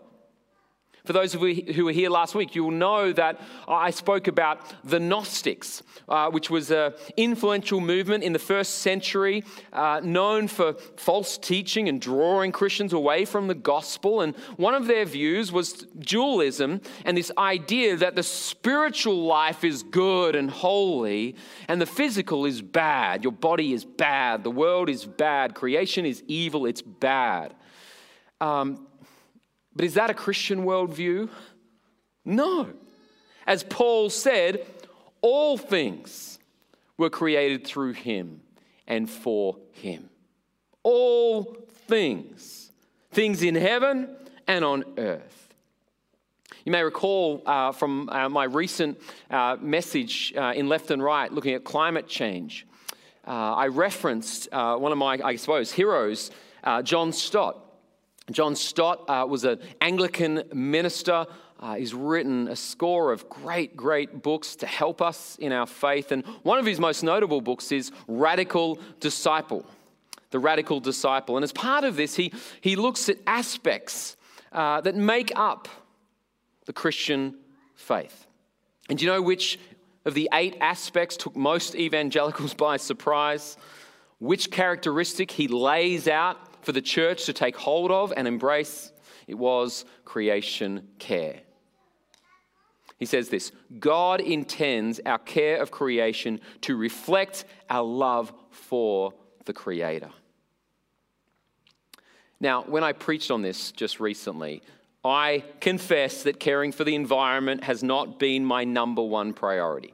For 1.07 1.13
those 1.13 1.33
of 1.33 1.41
you 1.41 1.71
who 1.71 1.85
were 1.85 1.93
here 1.93 2.09
last 2.09 2.35
week, 2.35 2.53
you'll 2.53 2.69
know 2.69 3.13
that 3.13 3.39
I 3.65 3.91
spoke 3.91 4.27
about 4.27 4.59
the 4.83 4.99
Gnostics, 4.99 5.81
uh, 6.09 6.29
which 6.29 6.49
was 6.49 6.69
an 6.69 6.95
influential 7.15 7.79
movement 7.79 8.25
in 8.25 8.33
the 8.33 8.39
first 8.39 8.79
century, 8.79 9.45
uh, 9.71 10.01
known 10.03 10.49
for 10.49 10.73
false 10.97 11.37
teaching 11.37 11.87
and 11.87 12.01
drawing 12.01 12.51
Christians 12.51 12.91
away 12.91 13.23
from 13.23 13.47
the 13.47 13.55
gospel. 13.55 14.19
And 14.19 14.35
one 14.57 14.73
of 14.73 14.87
their 14.87 15.05
views 15.05 15.49
was 15.49 15.87
dualism 15.97 16.81
and 17.05 17.15
this 17.15 17.31
idea 17.37 17.95
that 17.95 18.17
the 18.17 18.23
spiritual 18.23 19.23
life 19.25 19.63
is 19.63 19.83
good 19.83 20.35
and 20.35 20.51
holy, 20.51 21.37
and 21.69 21.79
the 21.79 21.85
physical 21.85 22.45
is 22.45 22.61
bad. 22.61 23.23
Your 23.23 23.31
body 23.31 23.71
is 23.71 23.85
bad, 23.85 24.43
the 24.43 24.51
world 24.51 24.89
is 24.89 25.05
bad, 25.05 25.55
creation 25.55 26.05
is 26.05 26.21
evil, 26.27 26.65
it's 26.65 26.81
bad. 26.81 27.55
Um, 28.41 28.87
but 29.77 29.85
is 29.85 29.93
that 29.93 30.09
a 30.09 30.13
Christian 30.13 30.65
worldview? 30.65 31.29
No. 32.25 32.67
As 33.45 33.63
Paul 33.63 34.09
said, 34.09 34.65
all 35.21 35.57
things 35.57 36.39
were 36.97 37.11
created 37.11 37.65
through 37.65 37.93
him 37.93 38.41
and 38.87 39.09
for 39.09 39.57
him. 39.71 40.09
All 40.81 41.55
things. 41.87 42.71
Things 43.11 43.43
in 43.43 43.53
heaven 43.53 44.09
and 44.47 44.65
on 44.65 44.83
earth. 44.97 45.53
You 46.65 46.71
may 46.71 46.83
recall 46.83 47.43
uh, 47.45 47.71
from 47.71 48.09
uh, 48.09 48.27
my 48.29 48.45
recent 48.45 48.99
uh, 49.29 49.57
message 49.61 50.33
uh, 50.35 50.53
in 50.55 50.67
Left 50.67 50.91
and 50.91 51.01
Right 51.01 51.31
looking 51.31 51.53
at 51.53 51.63
climate 51.63 52.07
change. 52.07 52.65
Uh, 53.25 53.31
I 53.31 53.67
referenced 53.67 54.49
uh, 54.51 54.75
one 54.75 54.91
of 54.91 54.97
my, 54.97 55.19
I 55.23 55.35
suppose, 55.35 55.71
heroes, 55.71 56.31
John 56.83 57.13
Stott. 57.13 57.66
John 58.31 58.55
Stott 58.55 59.09
uh, 59.09 59.25
was 59.27 59.45
an 59.45 59.59
Anglican 59.79 60.43
minister. 60.53 61.25
Uh, 61.59 61.75
he's 61.75 61.93
written 61.93 62.49
a 62.49 62.55
score 62.55 63.11
of 63.13 63.29
great, 63.29 63.77
great 63.77 64.21
books 64.21 64.55
to 64.57 64.67
help 64.67 65.01
us 65.01 65.37
in 65.39 65.53
our 65.53 65.65
faith. 65.65 66.11
And 66.11 66.25
one 66.43 66.59
of 66.59 66.65
his 66.65 66.79
most 66.79 67.03
notable 67.03 67.41
books 67.41 67.71
is 67.71 67.91
Radical 68.07 68.79
Disciple. 68.99 69.65
The 70.31 70.39
Radical 70.39 70.81
Disciple. 70.81 71.37
And 71.37 71.43
as 71.43 71.53
part 71.53 71.85
of 71.85 71.95
this, 71.95 72.15
he, 72.15 72.33
he 72.59 72.75
looks 72.75 73.07
at 73.07 73.17
aspects 73.25 74.17
uh, 74.51 74.81
that 74.81 74.95
make 74.95 75.31
up 75.35 75.69
the 76.65 76.73
Christian 76.73 77.35
faith. 77.75 78.27
And 78.89 78.99
do 78.99 79.05
you 79.05 79.11
know 79.11 79.21
which 79.21 79.57
of 80.03 80.13
the 80.13 80.29
eight 80.33 80.57
aspects 80.59 81.15
took 81.15 81.35
most 81.35 81.75
evangelicals 81.75 82.53
by 82.55 82.75
surprise? 82.75 83.55
Which 84.19 84.51
characteristic 84.51 85.31
he 85.31 85.47
lays 85.47 86.09
out 86.09 86.37
for 86.67 86.73
the 86.73 86.81
church 86.81 87.23
to 87.23 87.31
take 87.31 87.55
hold 87.55 87.91
of 87.91 88.11
and 88.17 88.27
embrace, 88.27 88.91
it 89.25 89.35
was 89.35 89.85
creation 90.03 90.85
care. 90.99 91.39
He 92.99 93.05
says 93.05 93.29
this 93.29 93.53
God 93.79 94.19
intends 94.19 94.99
our 95.05 95.17
care 95.17 95.61
of 95.61 95.71
creation 95.71 96.41
to 96.63 96.75
reflect 96.75 97.45
our 97.69 97.85
love 97.85 98.33
for 98.51 99.13
the 99.45 99.53
Creator. 99.53 100.09
Now, 102.41 102.63
when 102.63 102.83
I 102.83 102.91
preached 102.91 103.31
on 103.31 103.41
this 103.41 103.71
just 103.71 104.01
recently, 104.01 104.61
I 105.05 105.45
confess 105.61 106.23
that 106.23 106.37
caring 106.37 106.73
for 106.73 106.83
the 106.83 106.95
environment 106.95 107.63
has 107.63 107.81
not 107.81 108.19
been 108.19 108.43
my 108.43 108.65
number 108.65 109.03
one 109.03 109.31
priority. 109.31 109.93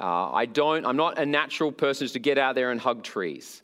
Uh, 0.00 0.32
I 0.32 0.46
don't, 0.46 0.84
I'm 0.84 0.96
not 0.96 1.20
a 1.20 1.26
natural 1.26 1.70
person 1.70 2.08
to 2.08 2.18
get 2.18 2.38
out 2.38 2.56
there 2.56 2.72
and 2.72 2.80
hug 2.80 3.04
trees. 3.04 3.62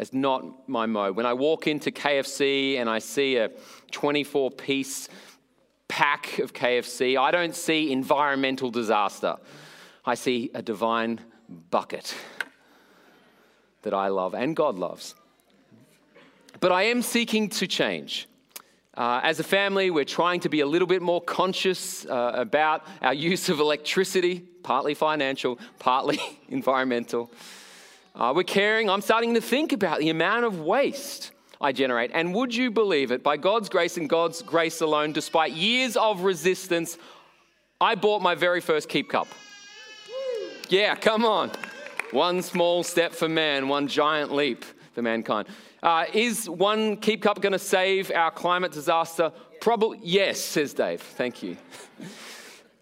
That's 0.00 0.14
not 0.14 0.66
my 0.66 0.86
mode. 0.86 1.14
When 1.14 1.26
I 1.26 1.34
walk 1.34 1.66
into 1.66 1.90
KFC 1.90 2.78
and 2.78 2.88
I 2.88 3.00
see 3.00 3.36
a 3.36 3.50
24 3.90 4.50
piece 4.50 5.10
pack 5.88 6.38
of 6.38 6.54
KFC, 6.54 7.18
I 7.18 7.30
don't 7.30 7.54
see 7.54 7.92
environmental 7.92 8.70
disaster. 8.70 9.36
I 10.06 10.14
see 10.14 10.50
a 10.54 10.62
divine 10.62 11.20
bucket 11.70 12.14
that 13.82 13.92
I 13.92 14.08
love 14.08 14.32
and 14.32 14.56
God 14.56 14.78
loves. 14.78 15.14
But 16.60 16.72
I 16.72 16.84
am 16.84 17.02
seeking 17.02 17.50
to 17.50 17.66
change. 17.66 18.26
Uh, 18.94 19.20
as 19.22 19.38
a 19.38 19.44
family, 19.44 19.90
we're 19.90 20.06
trying 20.06 20.40
to 20.40 20.48
be 20.48 20.60
a 20.60 20.66
little 20.66 20.88
bit 20.88 21.02
more 21.02 21.20
conscious 21.20 22.06
uh, 22.06 22.32
about 22.36 22.86
our 23.02 23.12
use 23.30 23.50
of 23.50 23.60
electricity 23.60 24.46
partly 24.62 24.94
financial, 24.94 25.58
partly 25.78 26.20
environmental. 26.48 27.30
Uh, 28.20 28.34
we're 28.36 28.42
caring. 28.42 28.90
I'm 28.90 29.00
starting 29.00 29.32
to 29.32 29.40
think 29.40 29.72
about 29.72 29.98
the 29.98 30.10
amount 30.10 30.44
of 30.44 30.60
waste 30.60 31.30
I 31.58 31.72
generate. 31.72 32.10
And 32.12 32.34
would 32.34 32.54
you 32.54 32.70
believe 32.70 33.12
it? 33.12 33.22
By 33.22 33.38
God's 33.38 33.70
grace 33.70 33.96
and 33.96 34.10
God's 34.10 34.42
grace 34.42 34.82
alone, 34.82 35.12
despite 35.12 35.52
years 35.52 35.96
of 35.96 36.20
resistance, 36.20 36.98
I 37.80 37.94
bought 37.94 38.20
my 38.20 38.34
very 38.34 38.60
first 38.60 38.90
keep 38.90 39.08
cup. 39.08 39.26
Yeah, 40.68 40.96
come 40.96 41.24
on. 41.24 41.50
One 42.10 42.42
small 42.42 42.82
step 42.82 43.12
for 43.12 43.26
man, 43.26 43.68
one 43.68 43.88
giant 43.88 44.34
leap 44.34 44.66
for 44.92 45.00
mankind. 45.00 45.48
Uh, 45.82 46.04
is 46.12 46.46
one 46.46 46.98
keep 46.98 47.22
cup 47.22 47.40
going 47.40 47.54
to 47.54 47.58
save 47.58 48.10
our 48.10 48.30
climate 48.30 48.72
disaster? 48.72 49.32
Probably 49.62 49.98
yes, 50.02 50.38
says 50.38 50.74
Dave. 50.74 51.00
Thank 51.00 51.42
you. 51.42 51.56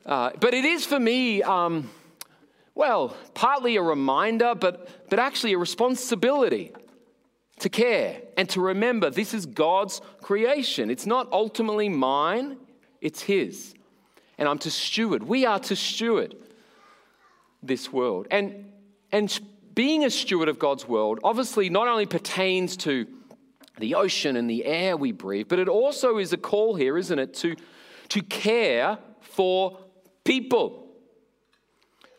Uh, 0.06 0.30
but 0.40 0.54
it 0.54 0.64
is 0.64 0.86
for 0.86 0.98
me, 0.98 1.42
um, 1.42 1.90
well, 2.78 3.16
partly 3.34 3.74
a 3.74 3.82
reminder, 3.82 4.54
but, 4.54 4.88
but 5.10 5.18
actually 5.18 5.52
a 5.52 5.58
responsibility 5.58 6.70
to 7.58 7.68
care 7.68 8.22
and 8.36 8.48
to 8.50 8.60
remember 8.60 9.10
this 9.10 9.34
is 9.34 9.46
God's 9.46 10.00
creation. 10.22 10.88
It's 10.88 11.04
not 11.04 11.26
ultimately 11.32 11.88
mine, 11.88 12.56
it's 13.00 13.20
His. 13.20 13.74
And 14.38 14.48
I'm 14.48 14.58
to 14.60 14.70
steward. 14.70 15.24
We 15.24 15.44
are 15.44 15.58
to 15.58 15.74
steward 15.74 16.36
this 17.64 17.92
world. 17.92 18.28
And, 18.30 18.70
and 19.10 19.36
being 19.74 20.04
a 20.04 20.10
steward 20.10 20.48
of 20.48 20.60
God's 20.60 20.86
world 20.86 21.18
obviously 21.24 21.68
not 21.70 21.88
only 21.88 22.06
pertains 22.06 22.76
to 22.76 23.08
the 23.78 23.96
ocean 23.96 24.36
and 24.36 24.48
the 24.48 24.64
air 24.64 24.96
we 24.96 25.10
breathe, 25.10 25.48
but 25.48 25.58
it 25.58 25.68
also 25.68 26.18
is 26.18 26.32
a 26.32 26.36
call 26.36 26.76
here, 26.76 26.96
isn't 26.96 27.18
it, 27.18 27.34
to, 27.34 27.56
to 28.10 28.22
care 28.22 28.98
for 29.20 29.80
people, 30.22 30.87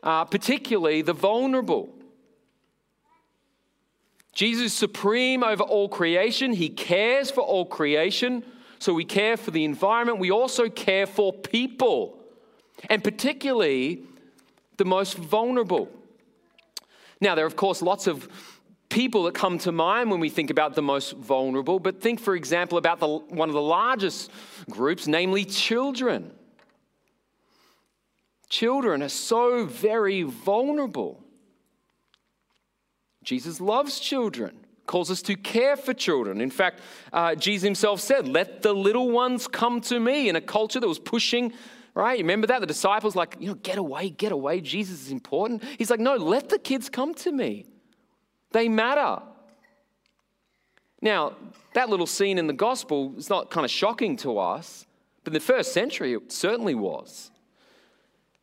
uh, 0.04 0.26
particularly 0.26 1.02
the 1.02 1.14
vulnerable. 1.14 1.90
Jesus 4.34 4.68
is 4.68 4.74
supreme 4.74 5.44
over 5.44 5.64
all 5.64 5.90
creation. 5.90 6.54
He 6.54 6.70
cares 6.70 7.32
for 7.32 7.42
all 7.42 7.66
creation. 7.66 8.44
So 8.80 8.94
we 8.94 9.04
care 9.04 9.36
for 9.36 9.52
the 9.52 9.66
environment. 9.66 10.20
We 10.20 10.32
also 10.32 10.70
care 10.70 11.06
for 11.06 11.34
people, 11.34 12.18
and 12.90 13.04
particularly 13.04 14.04
the 14.78 14.86
most 14.86 15.18
vulnerable. 15.18 15.90
Now, 17.20 17.36
there 17.36 17.44
are, 17.44 17.48
of 17.48 17.58
course, 17.58 17.82
lots 17.82 18.08
of 18.08 18.30
people 18.88 19.24
that 19.24 19.36
come 19.36 19.58
to 19.60 19.72
mind 19.72 20.10
when 20.10 20.22
we 20.22 20.30
think 20.30 20.50
about 20.50 20.74
the 20.76 20.82
most 20.82 21.12
vulnerable, 21.18 21.80
but 21.80 22.02
think, 22.02 22.20
for 22.20 22.36
example, 22.36 22.78
about 22.78 23.00
the, 23.00 23.08
one 23.08 23.50
of 23.50 23.54
the 23.54 23.62
largest 23.62 24.32
groups, 24.70 25.08
namely 25.08 25.44
children. 25.44 26.32
Children 28.50 29.04
are 29.04 29.10
so 29.10 29.66
very 29.66 30.24
vulnerable. 30.24 31.24
Jesus 33.24 33.62
loves 33.62 34.00
children, 34.00 34.66
calls 34.88 35.12
us 35.12 35.22
to 35.24 35.36
care 35.36 35.78
for 35.78 35.94
children. 35.94 36.42
In 36.42 36.50
fact, 36.50 36.82
uh, 37.14 37.36
Jesus 37.36 37.64
himself 37.64 38.00
said, 38.00 38.28
Let 38.28 38.62
the 38.64 38.74
little 38.74 39.12
ones 39.12 39.48
come 39.48 39.82
to 39.82 40.00
me 40.00 40.30
in 40.30 40.36
a 40.36 40.42
culture 40.42 40.80
that 40.80 40.88
was 40.88 41.00
pushing 41.00 41.54
right? 42.00 42.18
You 42.18 42.24
Remember 42.24 42.48
that? 42.48 42.62
The 42.62 42.68
disciples, 42.68 43.16
like, 43.16 43.36
you 43.40 43.48
know, 43.48 43.56
get 43.56 43.78
away, 43.78 44.10
get 44.10 44.32
away. 44.32 44.62
Jesus 44.62 45.02
is 45.06 45.12
important. 45.12 45.64
He's 45.78 45.90
like, 45.90 46.00
no, 46.00 46.16
let 46.16 46.50
the 46.50 46.60
kids 46.60 46.90
come 46.90 47.14
to 47.16 47.32
me. 47.32 47.66
They 48.52 48.70
matter. 48.70 49.22
Now, 51.02 51.34
that 51.74 51.90
little 51.90 52.08
scene 52.08 52.38
in 52.38 52.48
the 52.48 52.54
gospel 52.54 53.14
is 53.18 53.30
not 53.30 53.52
kind 53.52 53.66
of 53.66 53.72
shocking 53.72 54.18
to 54.18 54.40
us, 54.40 54.86
but 55.24 55.32
in 55.32 55.36
the 55.36 55.40
first 55.40 55.74
century, 55.74 56.14
it 56.14 56.32
certainly 56.32 56.76
was. 56.76 57.32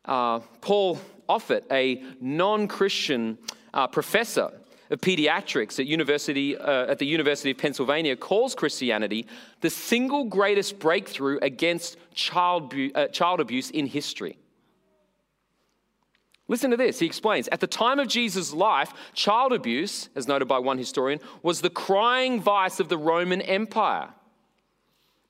Uh, 0.07 0.39
Paul 0.61 0.99
Offit, 1.29 1.63
a 1.71 2.03
non 2.21 2.67
Christian 2.67 3.37
uh, 3.73 3.87
professor 3.87 4.51
of 4.89 5.01
pediatrics 5.01 5.79
at, 5.79 5.85
University, 5.85 6.57
uh, 6.57 6.85
at 6.85 6.99
the 6.99 7.05
University 7.05 7.51
of 7.51 7.57
Pennsylvania 7.57 8.15
calls 8.15 8.55
Christianity 8.55 9.27
the 9.61 9.69
single 9.69 10.25
greatest 10.25 10.79
breakthrough 10.79 11.39
against 11.41 11.97
child, 12.13 12.69
bu- 12.69 12.91
uh, 12.95 13.07
child 13.07 13.39
abuse 13.39 13.69
in 13.69 13.85
history. 13.85 14.37
Listen 16.47 16.71
to 16.71 16.77
this. 16.77 16.99
He 16.99 17.05
explains 17.05 17.49
At 17.49 17.59
the 17.59 17.67
time 17.67 17.99
of 17.99 18.07
Jesus' 18.07 18.53
life, 18.53 18.93
child 19.13 19.51
abuse, 19.51 20.09
as 20.15 20.27
noted 20.27 20.47
by 20.47 20.59
one 20.59 20.77
historian, 20.77 21.19
was 21.43 21.61
the 21.61 21.69
crying 21.69 22.41
vice 22.41 22.79
of 22.79 22.87
the 22.87 22.97
Roman 22.97 23.41
Empire. 23.41 24.09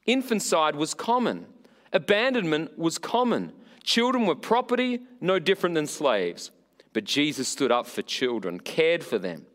Infanticide 0.06 0.76
was 0.76 0.94
common, 0.94 1.48
abandonment 1.92 2.78
was 2.78 2.98
common. 2.98 3.52
Children 3.88 4.26
were 4.26 4.36
property, 4.36 5.00
no 5.22 5.40
different 5.40 5.74
than 5.74 5.88
slaves. 5.88 6.52
But 6.92 7.06
Jesus 7.06 7.48
stood 7.48 7.72
up 7.72 7.88
for 7.88 8.02
children, 8.02 8.60
cared 8.60 9.02
for 9.02 9.18
them, 9.18 9.46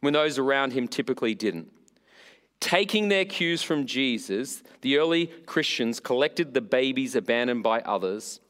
when 0.00 0.12
those 0.12 0.40
around 0.40 0.72
him 0.72 0.88
typically 0.88 1.36
didn't. 1.36 1.70
Taking 2.58 3.08
their 3.08 3.24
cues 3.24 3.62
from 3.62 3.86
Jesus, 3.86 4.64
the 4.80 4.98
early 4.98 5.26
Christians 5.46 6.00
collected 6.00 6.52
the 6.52 6.60
babies 6.60 7.14
abandoned 7.14 7.62
by 7.62 7.78
others. 7.82 8.40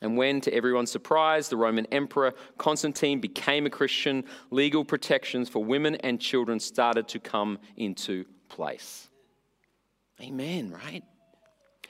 And 0.00 0.16
when, 0.16 0.40
to 0.40 0.54
everyone's 0.54 0.90
surprise, 0.90 1.50
the 1.50 1.58
Roman 1.58 1.84
Emperor 1.92 2.32
Constantine 2.56 3.20
became 3.20 3.66
a 3.66 3.70
Christian, 3.70 4.24
legal 4.50 4.86
protections 4.86 5.50
for 5.50 5.62
women 5.62 5.96
and 5.96 6.18
children 6.18 6.60
started 6.60 7.08
to 7.08 7.18
come 7.18 7.58
into 7.76 8.24
place. 8.48 9.10
Amen, 10.18 10.70
right? 10.70 11.04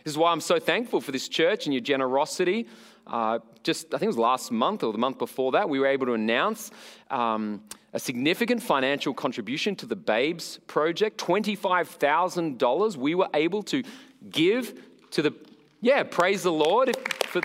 This 0.04 0.12
is 0.12 0.18
why 0.18 0.32
I'm 0.32 0.40
so 0.40 0.58
thankful 0.58 1.00
for 1.00 1.12
this 1.12 1.28
church 1.28 1.66
and 1.66 1.74
your 1.74 1.82
generosity. 1.82 2.66
Uh, 3.06 3.40
just, 3.62 3.86
I 3.86 3.98
think 3.98 4.04
it 4.04 4.08
was 4.08 4.18
last 4.18 4.50
month 4.50 4.82
or 4.82 4.92
the 4.92 4.98
month 4.98 5.18
before 5.18 5.52
that, 5.52 5.68
we 5.68 5.78
were 5.78 5.86
able 5.86 6.06
to 6.06 6.12
announce 6.12 6.70
um, 7.10 7.62
a 7.92 7.98
significant 7.98 8.62
financial 8.62 9.12
contribution 9.12 9.74
to 9.76 9.86
the 9.86 9.96
Babes 9.96 10.58
Project 10.66 11.18
$25,000 11.20 12.96
we 12.96 13.14
were 13.14 13.28
able 13.34 13.62
to 13.64 13.82
give 14.30 14.80
to 15.10 15.22
the, 15.22 15.34
yeah, 15.80 16.02
praise 16.02 16.42
the 16.42 16.52
Lord. 16.52 16.96
For 17.26 17.40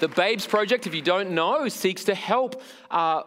the 0.00 0.08
Babes 0.08 0.46
Project, 0.46 0.86
if 0.86 0.94
you 0.94 1.02
don't 1.02 1.30
know, 1.30 1.68
seeks 1.68 2.04
to 2.04 2.14
help. 2.14 2.60
Uh, 2.90 3.22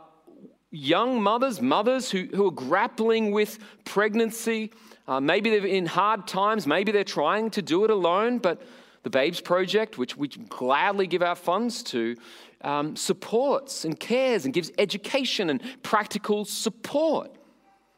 young 0.72 1.22
mothers, 1.22 1.62
mothers 1.62 2.10
who, 2.10 2.28
who 2.34 2.48
are 2.48 2.52
grappling 2.52 3.32
with 3.32 3.60
pregnancy. 3.86 4.72
Uh, 5.08 5.20
maybe 5.20 5.50
they're 5.50 5.66
in 5.66 5.86
hard 5.86 6.28
times, 6.28 6.68
maybe 6.68 6.92
they're 6.92 7.04
trying 7.04 7.50
to 7.52 7.62
do 7.62 7.84
it 7.84 7.90
alone, 7.90 8.38
but 8.38 8.62
the 9.04 9.10
Babes 9.10 9.42
Project, 9.42 9.98
which 9.98 10.16
we 10.16 10.28
gladly 10.28 11.08
give 11.08 11.24
our 11.24 11.36
funds 11.36 11.82
to, 11.84 12.16
um, 12.62 12.96
supports 12.96 13.84
and 13.84 14.00
cares 14.00 14.46
and 14.46 14.54
gives 14.54 14.72
education 14.78 15.50
and 15.50 15.62
practical 15.82 16.46
support. 16.46 17.32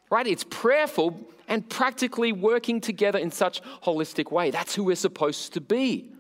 Right? 0.10 0.28
It's 0.28 0.46
prayerful 0.46 1.20
and 1.48 1.68
practically 1.70 2.32
working 2.32 2.80
together 2.80 3.20
in 3.20 3.32
such 3.32 3.62
holistic 3.84 4.32
way. 4.32 4.52
That's 4.52 4.76
who 4.76 4.84
we're 4.84 4.96
supposed 4.96 5.54
to 5.54 5.62
be. 5.62 6.12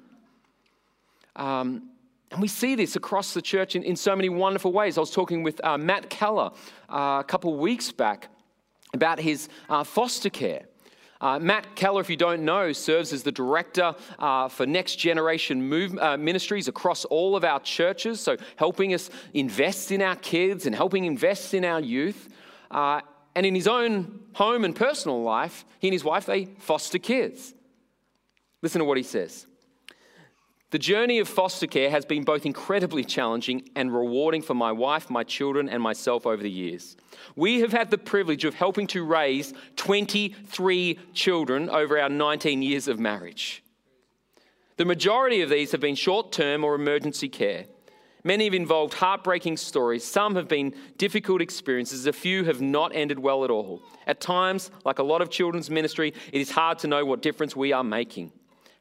Um, 1.36 1.89
and 2.32 2.41
we 2.41 2.48
see 2.48 2.76
this 2.76 2.96
across 2.96 3.34
the 3.34 3.41
church 3.41 3.76
in, 3.76 3.84
in 3.84 3.96
so 3.96 4.15
many 4.15 4.28
wonderful 4.28 4.74
ways. 4.74 4.98
I 4.98 5.02
was 5.02 5.12
talking 5.12 5.43
with 5.43 5.63
uh, 5.63 5.78
Matt 5.78 6.10
Keller 6.10 6.52
uh, 6.89 7.19
a 7.19 7.26
couple 7.26 7.56
weeks 7.58 7.91
back 7.91 8.30
about 8.93 9.19
his 9.19 9.50
uh, 9.69 9.84
foster 9.84 10.30
care. 10.30 10.63
Uh, 11.24 11.40
Matt 11.40 11.78
Keller, 11.78 12.02
if 12.02 12.10
you 12.10 12.18
don't 12.18 12.44
know, 12.44 12.74
serves 12.74 13.14
as 13.14 13.24
the 13.24 13.32
director 13.32 13.96
uh, 14.20 14.50
for 14.50 14.66
Next 14.66 14.98
Generation 14.98 15.64
move, 15.64 15.98
uh, 15.98 16.18
Ministries 16.18 16.68
across 16.68 17.06
all 17.06 17.38
of 17.38 17.46
our 17.46 17.62
churches, 17.62 18.20
so 18.20 18.36
helping 18.58 18.94
us 18.94 19.10
invest 19.34 19.94
in 19.94 20.02
our 20.02 20.18
kids 20.18 20.66
and 20.66 20.76
helping 20.76 21.06
invest 21.06 21.54
in 21.54 21.64
our 21.64 21.80
youth. 21.80 22.28
Uh, 22.70 23.00
and 23.36 23.46
in 23.46 23.56
his 23.56 23.70
own 23.70 24.20
home 24.34 24.66
and 24.66 24.76
personal 24.76 25.24
life, 25.24 25.64
he 25.80 25.88
and 25.88 25.94
his 25.94 26.04
wife, 26.04 26.26
they 26.26 26.44
foster 26.60 27.00
kids. 27.00 27.54
Listen 28.62 28.80
to 28.80 28.86
what 28.86 28.98
he 28.98 29.04
says. 29.04 29.48
The 30.74 30.80
journey 30.80 31.20
of 31.20 31.28
foster 31.28 31.68
care 31.68 31.92
has 31.92 32.04
been 32.04 32.24
both 32.24 32.48
incredibly 32.48 33.04
challenging 33.04 33.70
and 33.76 33.94
rewarding 33.94 34.42
for 34.42 34.56
my 34.56 34.72
wife, 34.72 35.08
my 35.08 35.24
children, 35.24 35.70
and 35.70 35.84
myself 35.84 36.26
over 36.26 36.42
the 36.42 36.50
years. 36.50 36.98
We 37.36 37.60
have 37.60 37.72
had 37.72 37.92
the 37.92 38.00
privilege 38.00 38.44
of 38.44 38.56
helping 38.56 38.88
to 38.88 39.04
raise 39.04 39.54
23 39.76 40.98
children 41.14 41.70
over 41.70 42.00
our 42.00 42.10
19 42.10 42.64
years 42.64 42.88
of 42.88 43.00
marriage. 43.00 43.64
The 44.78 44.86
majority 44.86 45.42
of 45.42 45.52
these 45.52 45.72
have 45.74 45.80
been 45.80 45.94
short 45.94 46.32
term 46.32 46.64
or 46.64 46.74
emergency 46.74 47.30
care. 47.30 47.66
Many 48.24 48.46
have 48.46 48.56
involved 48.56 48.96
heartbreaking 48.96 49.58
stories. 49.58 50.04
Some 50.04 50.34
have 50.34 50.48
been 50.48 50.74
difficult 50.98 51.40
experiences. 51.40 52.08
A 52.08 52.14
few 52.14 52.46
have 52.46 52.62
not 52.62 52.96
ended 52.96 53.20
well 53.20 53.44
at 53.44 53.52
all. 53.52 53.84
At 54.08 54.20
times, 54.22 54.72
like 54.86 54.98
a 54.98 55.04
lot 55.04 55.22
of 55.22 55.30
children's 55.30 55.70
ministry, 55.70 56.16
it 56.32 56.42
is 56.42 56.50
hard 56.50 56.80
to 56.80 56.88
know 56.88 57.06
what 57.06 57.22
difference 57.22 57.56
we 57.56 57.74
are 57.74 57.84
making. 57.84 58.32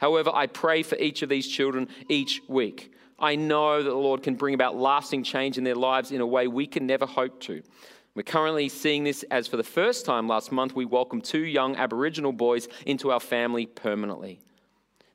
However, 0.03 0.33
I 0.35 0.49
pray 0.49 0.83
for 0.83 0.99
each 0.99 1.23
of 1.23 1.29
these 1.29 1.47
children 1.47 1.87
each 2.09 2.43
week. 2.49 2.93
I 3.21 3.37
know 3.37 3.81
that 3.81 3.89
the 3.89 3.95
Lord 3.95 4.25
can 4.25 4.35
bring 4.35 4.53
about 4.53 4.75
lasting 4.75 5.23
change 5.23 5.59
in 5.59 5.63
their 5.63 5.77
lives 5.77 6.11
in 6.11 6.21
a 6.21 6.27
way 6.27 6.49
we 6.49 6.67
can 6.67 6.89
never 6.89 7.07
hope 7.07 7.39
to. 7.43 7.63
We're 8.17 8.25
currently 8.25 8.69
seeing 8.69 9.05
this 9.05 9.23
as 9.31 9.47
for 9.47 9.57
the 9.57 9.63
first 9.63 10.05
time 10.05 10.27
last 10.27 10.51
month, 10.51 10.75
we 10.75 10.85
welcomed 10.85 11.23
two 11.23 11.45
young 11.45 11.77
Aboriginal 11.77 12.33
boys 12.33 12.67
into 12.85 13.13
our 13.13 13.21
family 13.21 13.65
permanently. 13.65 14.41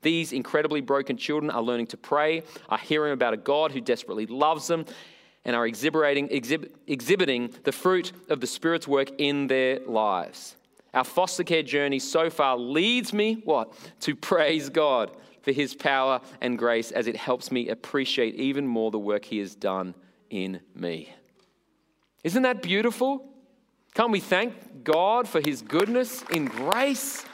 These 0.00 0.32
incredibly 0.32 0.80
broken 0.80 1.18
children 1.18 1.50
are 1.50 1.60
learning 1.60 1.88
to 1.88 1.98
pray, 1.98 2.42
are 2.70 2.78
hearing 2.78 3.12
about 3.12 3.34
a 3.34 3.36
God 3.36 3.72
who 3.72 3.82
desperately 3.82 4.24
loves 4.24 4.68
them, 4.68 4.86
and 5.44 5.54
are 5.54 5.66
exhibiting, 5.66 6.28
exhib- 6.28 6.70
exhibiting 6.86 7.52
the 7.64 7.72
fruit 7.72 8.12
of 8.30 8.40
the 8.40 8.46
Spirit's 8.46 8.88
work 8.88 9.10
in 9.18 9.48
their 9.48 9.80
lives. 9.80 10.56
Our 10.94 11.04
foster 11.04 11.44
care 11.44 11.62
journey 11.62 11.98
so 11.98 12.30
far 12.30 12.56
leads 12.56 13.12
me 13.12 13.42
what? 13.44 13.72
To 14.00 14.16
praise 14.16 14.68
God 14.68 15.10
for 15.42 15.52
his 15.52 15.74
power 15.74 16.20
and 16.40 16.58
grace 16.58 16.90
as 16.90 17.06
it 17.06 17.16
helps 17.16 17.50
me 17.52 17.68
appreciate 17.68 18.34
even 18.34 18.66
more 18.66 18.90
the 18.90 18.98
work 18.98 19.24
he 19.24 19.38
has 19.38 19.54
done 19.54 19.94
in 20.30 20.60
me. 20.74 21.12
Isn't 22.24 22.42
that 22.42 22.62
beautiful? 22.62 23.28
Can't 23.94 24.10
we 24.10 24.20
thank 24.20 24.84
God 24.84 25.28
for 25.28 25.40
his 25.40 25.62
goodness 25.62 26.22
in 26.30 26.46
grace? 26.46 27.24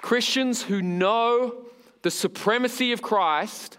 Christians 0.00 0.62
who 0.62 0.82
know 0.82 1.66
the 2.02 2.10
supremacy 2.10 2.92
of 2.92 3.02
Christ 3.02 3.78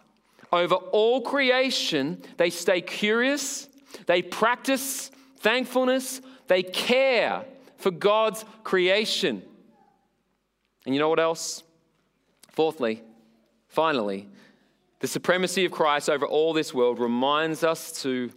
over 0.54 0.76
all 0.76 1.21
creation, 1.21 2.21
they 2.38 2.50
stay 2.50 2.82
curious, 2.82 3.67
they 4.06 4.21
practice 4.21 5.12
thankfulness, 5.38 6.21
they 6.47 6.63
care 6.63 7.45
for 7.82 7.91
God's 7.91 8.46
creation. 8.63 9.41
And 10.86 10.96
you 10.96 11.02
know 11.02 11.10
what 11.10 11.20
else? 11.20 11.63
Fourthly, 12.52 13.02
finally, 13.67 14.28
the 15.00 15.08
supremacy 15.08 15.65
of 15.65 15.72
Christ 15.72 16.10
over 16.10 16.26
all 16.26 16.54
this 16.54 16.74
world 16.74 17.00
reminds 17.00 17.63
us 17.63 18.02
to 18.04 18.32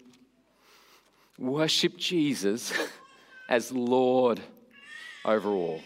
worship 1.38 1.96
Jesus 1.96 2.72
as 3.48 3.72
Lord 3.72 4.40
over 5.24 5.50
all. 5.50 5.80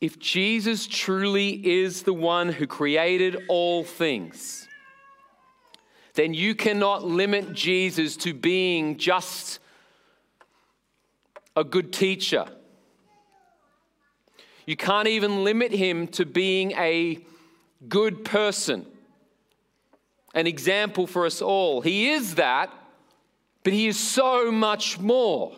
If 0.00 0.18
Jesus 0.18 0.86
truly 0.86 1.66
is 1.66 2.02
the 2.02 2.12
one 2.12 2.50
who 2.50 2.66
created 2.66 3.44
all 3.48 3.84
things, 3.84 4.68
then 6.14 6.34
you 6.34 6.54
cannot 6.54 7.04
limit 7.04 7.52
Jesus 7.52 8.16
to 8.18 8.34
being 8.34 8.98
just 8.98 9.60
a 11.56 11.64
good 11.64 11.92
teacher. 11.92 12.46
You 14.66 14.76
can't 14.76 15.08
even 15.08 15.44
limit 15.44 15.72
him 15.72 16.06
to 16.08 16.24
being 16.24 16.72
a 16.72 17.18
good 17.88 18.24
person, 18.24 18.86
an 20.34 20.46
example 20.46 21.06
for 21.06 21.26
us 21.26 21.42
all. 21.42 21.80
He 21.80 22.10
is 22.10 22.36
that, 22.36 22.72
but 23.62 23.72
he 23.72 23.86
is 23.86 23.98
so 23.98 24.50
much 24.50 24.98
more. 24.98 25.52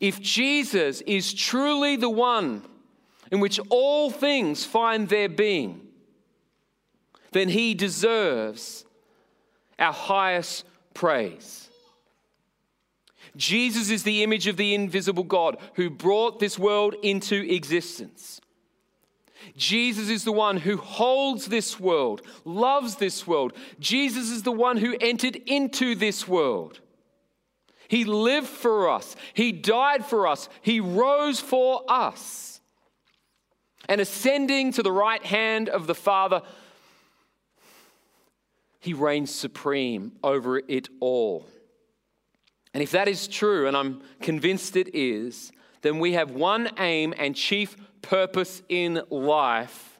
If 0.00 0.20
Jesus 0.20 1.00
is 1.02 1.34
truly 1.34 1.96
the 1.96 2.10
one 2.10 2.62
in 3.30 3.40
which 3.40 3.58
all 3.70 4.10
things 4.10 4.64
find 4.64 5.08
their 5.08 5.28
being, 5.28 5.80
then 7.32 7.48
he 7.48 7.74
deserves 7.74 8.84
our 9.78 9.92
highest 9.92 10.64
praise. 10.94 11.68
Jesus 13.36 13.90
is 13.90 14.02
the 14.02 14.22
image 14.22 14.46
of 14.46 14.56
the 14.56 14.74
invisible 14.74 15.24
God 15.24 15.56
who 15.74 15.88
brought 15.88 16.38
this 16.38 16.58
world 16.58 16.94
into 17.02 17.36
existence. 17.36 18.40
Jesus 19.56 20.08
is 20.08 20.24
the 20.24 20.32
one 20.32 20.58
who 20.58 20.76
holds 20.76 21.46
this 21.46 21.80
world, 21.80 22.22
loves 22.44 22.96
this 22.96 23.26
world. 23.26 23.52
Jesus 23.80 24.30
is 24.30 24.42
the 24.42 24.52
one 24.52 24.76
who 24.76 24.96
entered 25.00 25.36
into 25.46 25.94
this 25.94 26.28
world. 26.28 26.80
He 27.88 28.04
lived 28.04 28.48
for 28.48 28.88
us, 28.88 29.16
He 29.34 29.52
died 29.52 30.06
for 30.06 30.26
us, 30.26 30.48
He 30.62 30.80
rose 30.80 31.40
for 31.40 31.82
us. 31.88 32.60
And 33.88 34.00
ascending 34.00 34.72
to 34.74 34.82
the 34.82 34.92
right 34.92 35.24
hand 35.24 35.68
of 35.68 35.86
the 35.86 35.94
Father, 35.94 36.42
He 38.78 38.94
reigns 38.94 39.34
supreme 39.34 40.12
over 40.22 40.58
it 40.58 40.88
all. 41.00 41.46
And 42.74 42.82
if 42.82 42.90
that 42.92 43.08
is 43.08 43.28
true, 43.28 43.66
and 43.66 43.76
I'm 43.76 44.02
convinced 44.20 44.76
it 44.76 44.94
is, 44.94 45.52
then 45.82 45.98
we 45.98 46.12
have 46.12 46.30
one 46.30 46.70
aim 46.78 47.12
and 47.18 47.36
chief 47.36 47.76
purpose 48.00 48.62
in 48.68 49.02
life, 49.10 49.98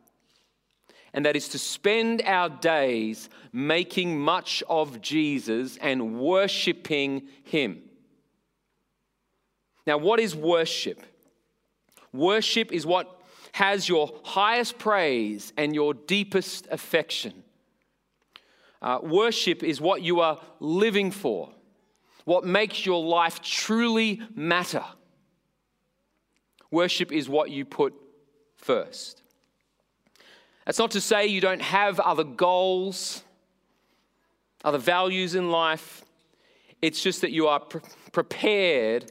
and 1.13 1.27
that 1.27 1.37
is 1.37 1.49
to 1.49 1.59
spend 1.59 2.23
our 2.23 2.49
days 2.49 3.29
making 3.53 4.19
much 4.19 4.63
of 4.69 5.03
Jesus 5.03 5.77
and 5.77 6.19
worshiping 6.19 7.29
Him. 7.45 7.83
Now, 9.87 9.99
what 9.99 10.21
is 10.21 10.35
worship? 10.35 11.03
Worship 12.13 12.73
is 12.73 12.87
what 12.87 13.21
has 13.53 13.89
your 13.89 14.11
highest 14.25 14.79
praise 14.79 15.53
and 15.57 15.75
your 15.75 15.93
deepest 15.93 16.67
affection. 16.71 17.43
Uh, 18.81 18.99
worship 19.03 19.63
is 19.63 19.81
what 19.81 20.03
you 20.03 20.21
are 20.21 20.41
living 20.59 21.11
for, 21.11 21.51
what 22.25 22.45
makes 22.45 22.87
your 22.87 23.03
life 23.03 23.41
truly 23.41 24.21
matter. 24.35 24.85
Worship 26.71 27.13
is 27.13 27.29
what 27.29 27.51
you 27.51 27.65
put 27.65 27.95
first. 28.57 29.23
That's 30.65 30.79
not 30.79 30.93
to 30.93 31.01
say 31.01 31.27
you 31.27 31.41
don't 31.41 31.63
have 31.63 31.99
other 32.01 32.25
goals, 32.25 33.23
other 34.65 34.79
values 34.79 35.35
in 35.35 35.51
life. 35.51 36.03
It's 36.81 37.03
just 37.03 37.21
that 37.21 37.33
you 37.33 37.49
are 37.49 37.61
pre- 37.61 37.81
prepared 38.13 39.11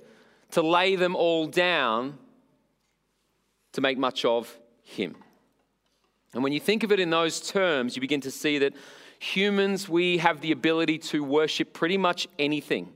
to 0.51 0.61
lay 0.61 0.95
them 0.95 1.15
all 1.15 1.47
down 1.47 2.17
to 3.73 3.81
make 3.81 3.97
much 3.97 4.25
of 4.25 4.57
Him. 4.83 5.15
And 6.33 6.43
when 6.43 6.53
you 6.53 6.59
think 6.59 6.83
of 6.83 6.91
it 6.91 6.99
in 6.99 7.09
those 7.09 7.41
terms, 7.41 7.95
you 7.95 8.01
begin 8.01 8.21
to 8.21 8.31
see 8.31 8.57
that 8.59 8.73
humans, 9.19 9.89
we 9.89 10.17
have 10.17 10.41
the 10.41 10.51
ability 10.51 10.97
to 10.97 11.23
worship 11.23 11.73
pretty 11.73 11.97
much 11.97 12.27
anything. 12.39 12.93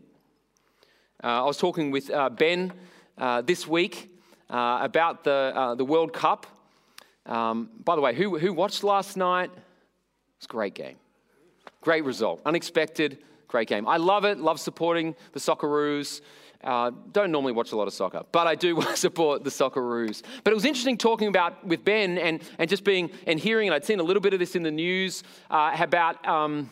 Uh, 1.25 1.41
I 1.41 1.45
was 1.45 1.57
talking 1.57 1.89
with 1.89 2.11
uh, 2.11 2.29
Ben 2.29 2.71
uh, 3.17 3.41
this 3.41 3.67
week 3.67 4.11
uh, 4.47 4.77
about 4.83 5.23
the, 5.23 5.31
uh, 5.55 5.73
the 5.73 5.83
World 5.83 6.13
Cup. 6.13 6.45
Um, 7.25 7.71
by 7.83 7.95
the 7.95 8.01
way, 8.01 8.13
who, 8.13 8.37
who 8.37 8.53
watched 8.53 8.83
last 8.83 9.17
night? 9.17 9.49
It's 10.37 10.45
a 10.45 10.47
great 10.47 10.75
game. 10.75 10.97
Great 11.81 12.03
result. 12.03 12.43
Unexpected, 12.45 13.17
great 13.47 13.67
game. 13.67 13.87
I 13.87 13.97
love 13.97 14.23
it, 14.23 14.37
love 14.37 14.59
supporting 14.59 15.15
the 15.31 15.39
Socceroos. 15.39 16.21
Uh, 16.63 16.91
don't 17.11 17.31
normally 17.31 17.53
watch 17.53 17.71
a 17.71 17.75
lot 17.75 17.87
of 17.87 17.93
soccer, 17.95 18.21
but 18.31 18.45
I 18.45 18.53
do 18.53 18.79
support 18.93 19.43
the 19.43 19.49
Socceroos. 19.49 20.21
But 20.43 20.51
it 20.51 20.55
was 20.55 20.65
interesting 20.65 20.95
talking 20.95 21.27
about 21.27 21.65
with 21.65 21.83
Ben 21.83 22.19
and, 22.19 22.39
and 22.59 22.69
just 22.69 22.83
being 22.83 23.09
and 23.25 23.39
hearing, 23.39 23.67
and 23.67 23.73
I'd 23.73 23.83
seen 23.83 23.99
a 23.99 24.03
little 24.03 24.21
bit 24.21 24.33
of 24.33 24.39
this 24.39 24.55
in 24.55 24.61
the 24.61 24.69
news 24.69 25.23
uh, 25.49 25.75
about 25.79 26.23
um, 26.27 26.69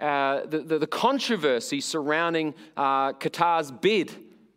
uh, 0.00 0.46
the, 0.46 0.58
the, 0.58 0.78
the, 0.78 0.86
controversy 0.86 1.80
surrounding 1.80 2.54
uh, 2.76 3.12
Qatar's 3.14 3.70
bid 3.70 4.12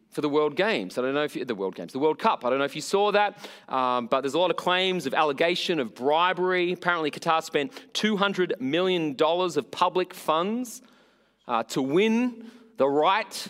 for 0.10 0.22
the 0.22 0.30
World 0.30 0.56
Games. 0.56 0.98
I 0.98 1.02
don't 1.02 1.14
know 1.14 1.24
if 1.24 1.36
you, 1.36 1.46
the 1.46 1.56
World 1.56 1.76
Games, 1.76 1.94
the 1.94 2.00
World 2.00 2.20
Cup. 2.20 2.44
I 2.44 2.50
don't 2.50 2.60
know 2.60 2.66
if 2.66 2.76
you 2.76 2.82
saw 2.82 3.12
that, 3.12 3.48
um, 3.70 4.08
but 4.08 4.22
there's 4.22 4.34
a 4.34 4.40
lot 4.40 4.50
of 4.50 4.58
claims 4.58 5.06
of 5.06 5.14
allegation 5.14 5.80
of 5.80 5.96
bribery. 5.96 6.74
Apparently, 6.74 7.10
Qatar 7.10 7.44
spent 7.44 7.72
$200 7.94 8.60
million 8.60 9.16
of 9.20 9.72
public 9.72 10.14
funds 10.14 10.82
uh, 11.48 11.64
to 11.64 11.82
win 11.82 12.52
the 12.78 12.88
right 12.88 13.48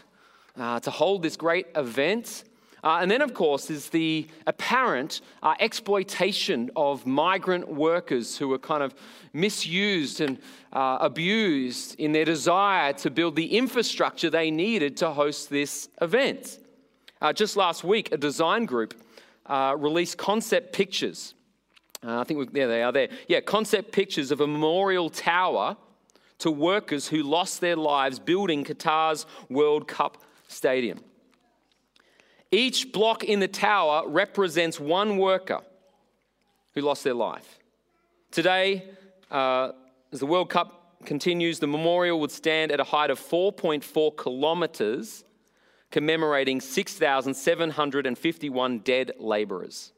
uh, 0.60 0.80
to 0.82 0.91
hold 0.91 1.23
this 1.23 1.38
great 1.38 1.67
event. 1.75 2.43
Uh, 2.84 3.00
and 3.02 3.12
then, 3.12 3.22
of 3.22 3.34
course, 3.34 3.70
is 3.70 3.89
the 3.89 4.28
apparent 4.48 5.22
uh, 5.44 5.54
exploitation 5.60 6.70
of 6.76 7.06
migrant 7.06 7.68
workers 7.68 8.38
who 8.38 8.48
were 8.48 8.60
kind 8.60 8.84
of 8.84 8.94
misused 9.34 10.22
and 10.22 10.38
uh, 10.74 10.98
abused 11.02 12.00
in 12.00 12.12
their 12.12 12.26
desire 12.26 12.94
to 12.94 13.10
build 13.10 13.36
the 13.36 13.58
infrastructure 13.58 14.30
they 14.30 14.52
needed 14.52 14.98
to 14.98 15.10
host 15.10 15.50
this 15.50 15.89
event. 16.02 16.60
Uh, 17.22 17.34
just 17.34 17.58
last 17.58 17.84
week, 17.84 18.12
a 18.12 18.18
design 18.18 18.65
group 18.65 18.94
uh, 19.46 19.76
released 19.78 20.18
concept 20.18 20.74
pictures. 20.74 21.34
Uh, 22.06 22.20
I 22.20 22.24
think 22.24 22.54
there 22.54 22.68
they 22.68 22.82
are 22.82 22.92
there. 22.92 23.10
Yeah, 23.28 23.42
concept 23.42 23.92
pictures 23.92 24.32
of 24.32 24.39
a 24.39 24.48
memorial 24.48 25.10
tower 25.10 25.76
to 26.38 26.50
workers 26.50 27.08
who 27.08 27.24
lost 27.24 27.60
their 27.60 27.76
lives 27.76 28.20
building 28.20 28.63
Qatar's 28.63 29.26
World 29.50 29.88
Cup 29.88 30.24
stadium. 30.48 31.00
Each 32.52 32.92
block 32.92 33.24
in 33.24 33.40
the 33.40 33.48
tower 33.48 34.08
represents 34.08 34.80
one 34.80 35.17
worker 35.17 35.62
who 36.73 36.82
lost 36.82 37.04
their 37.04 37.13
life. 37.13 37.60
Today, 38.32 38.86
uh, 39.30 39.73
as 40.12 40.19
the 40.19 40.26
World 40.26 40.50
Cup 40.50 41.06
continues, 41.06 41.60
the 41.60 41.67
memorial 41.67 42.19
would 42.19 42.32
stand 42.32 42.71
at 42.71 42.80
a 42.80 42.84
height 42.84 43.12
of 43.12 43.19
4.4 43.19 44.17
kilometres, 44.17 45.23
commemorating 45.92 46.60
6,751 46.60 48.80
dead 48.80 49.12
labourers. 49.19 49.92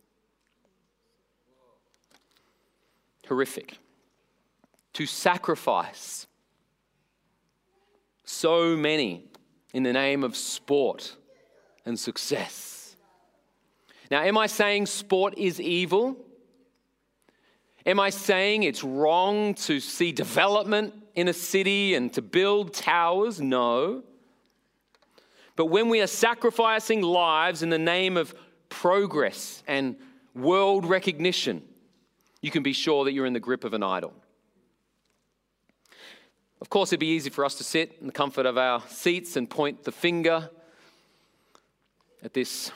Horrific. 3.28 3.78
To 4.94 5.06
sacrifice 5.06 6.28
so 8.26 8.76
many 8.76 9.24
in 9.74 9.84
the 9.84 9.94
name 9.94 10.26
of 10.26 10.36
sport 10.36 11.16
and 11.86 12.00
success. 12.00 12.96
Now, 14.10 14.22
am 14.24 14.38
I 14.38 14.48
saying 14.48 14.88
sport 14.88 15.38
is 15.38 15.60
evil? 15.60 16.18
Am 17.86 18.00
I 18.00 18.10
saying 18.10 18.64
it's 18.64 18.84
wrong 18.84 19.54
to 19.56 19.80
see 19.80 20.12
development 20.12 20.94
in 21.16 21.28
a 21.28 21.34
city 21.34 21.96
and 21.96 22.12
to 22.14 22.22
build 22.22 22.74
towers? 22.74 23.42
No. 23.42 24.04
But 25.56 25.68
when 25.68 25.90
we 25.90 26.02
are 26.02 26.08
sacrificing 26.08 27.02
lives 27.02 27.64
in 27.64 27.70
the 27.70 27.80
name 27.80 28.18
of 28.18 28.36
progress 28.70 29.64
and 29.68 29.96
world 30.36 30.86
recognition, 30.86 31.64
you 32.42 32.52
can 32.52 32.64
be 32.64 32.74
sure 32.74 33.06
that 33.06 33.14
you're 33.14 33.26
in 33.26 33.34
the 33.34 33.40
grip 33.40 33.64
of 33.64 33.74
an 33.74 33.84
idol. 33.84 34.14
Of 36.60 36.70
course, 36.70 36.90
it'd 36.90 37.00
be 37.00 37.08
easy 37.08 37.30
for 37.30 37.44
us 37.44 37.56
to 37.56 37.64
sit 37.64 37.98
in 38.00 38.08
the 38.08 38.14
comfort 38.14 38.46
of 38.46 38.58
our 38.58 38.82
seats 38.88 39.36
and 39.36 39.50
point 39.50 39.84
the 39.84 39.92
finger 39.92 40.50
at 42.24 42.34
this 42.34 42.72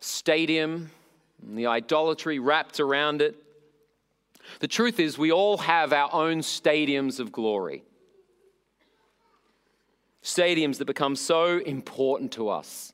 stadium 0.00 0.90
and 1.46 1.58
the 1.58 1.66
idolatry 1.66 2.38
wrapped 2.38 2.80
around 2.80 3.22
it. 3.22 3.36
The 4.60 4.68
truth 4.68 4.98
is, 4.98 5.18
we 5.18 5.30
all 5.30 5.58
have 5.58 5.92
our 5.92 6.12
own 6.12 6.38
stadiums 6.38 7.20
of 7.20 7.32
glory. 7.32 7.82
Stadiums 10.22 10.78
that 10.78 10.86
become 10.86 11.16
so 11.16 11.58
important 11.58 12.32
to 12.32 12.48
us 12.48 12.92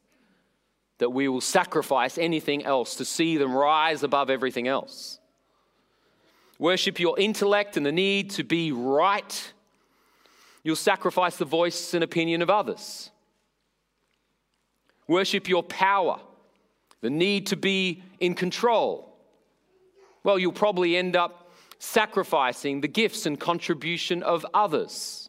that 0.99 1.11
we 1.11 1.29
will 1.29 1.41
sacrifice 1.41 2.19
anything 2.19 2.65
else 2.65 2.97
to 2.97 3.05
see 3.05 3.37
them 3.37 3.55
rise 3.55 4.03
above 4.03 4.31
everything 4.31 4.69
else. 4.69 5.19
Worship 6.59 7.01
your 7.01 7.19
intellect 7.19 7.77
and 7.77 7.85
the 7.85 7.93
need 7.93 8.31
to 8.31 8.45
be 8.45 8.71
right. 8.71 9.53
You'll 10.63 10.77
sacrifice 10.77 11.37
the 11.37 11.45
voice 11.45 11.95
and 11.95 12.05
opinion 12.05 12.43
of 12.43 12.51
others. 12.51 13.11
Worship 15.07 15.49
your 15.49 15.63
power, 15.63 16.19
the 17.01 17.11
need 17.11 17.47
to 17.49 17.57
be 17.57 18.03
in 18.21 18.35
control. 18.35 19.17
Well, 20.23 20.39
you'll 20.39 20.53
probably 20.53 20.97
end 20.97 21.17
up 21.17 21.51
sacrificing 21.79 22.81
the 22.81 22.89
gifts 22.89 23.27
and 23.27 23.39
contribution 23.39 24.23
of 24.23 24.47
others, 24.55 25.29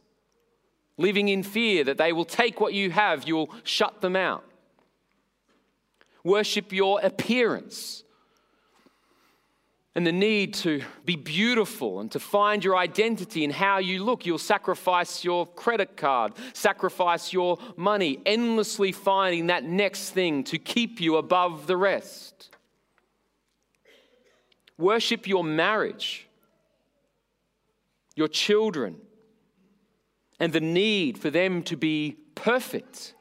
living 0.97 1.27
in 1.27 1.43
fear 1.43 1.83
that 1.83 1.97
they 1.97 2.13
will 2.13 2.25
take 2.25 2.61
what 2.61 2.73
you 2.73 2.91
have, 2.91 3.27
you'll 3.27 3.53
shut 3.63 3.99
them 3.99 4.15
out. 4.15 4.45
Worship 6.23 6.71
your 6.71 7.01
appearance 7.01 8.04
and 9.95 10.05
the 10.05 10.11
need 10.11 10.53
to 10.53 10.81
be 11.05 11.15
beautiful 11.15 12.01
and 12.01 12.11
to 12.11 12.19
find 12.19 12.65
your 12.65 12.75
identity 12.75 13.45
in 13.45 13.49
how 13.49 13.77
you 13.77 14.03
look. 14.03 14.25
You'll 14.25 14.37
sacrifice 14.37 15.23
your 15.23 15.47
credit 15.47 15.95
card, 15.95 16.33
sacrifice 16.53 17.31
your 17.31 17.57
money, 17.77 18.19
endlessly 18.25 18.91
finding 18.91 19.47
that 19.47 19.63
next 19.63 20.09
thing 20.09 20.43
to 20.45 20.57
keep 20.57 20.99
you 20.99 21.15
above 21.15 21.65
the 21.65 21.77
rest. 21.77 22.49
Worship 24.77 25.27
your 25.27 25.45
marriage, 25.45 26.27
your 28.17 28.27
children, 28.27 28.97
and 30.41 30.51
the 30.51 30.59
need 30.59 31.17
for 31.17 31.29
them 31.29 31.63
to 31.63 31.77
be 31.77 32.17
perfect. 32.35 33.13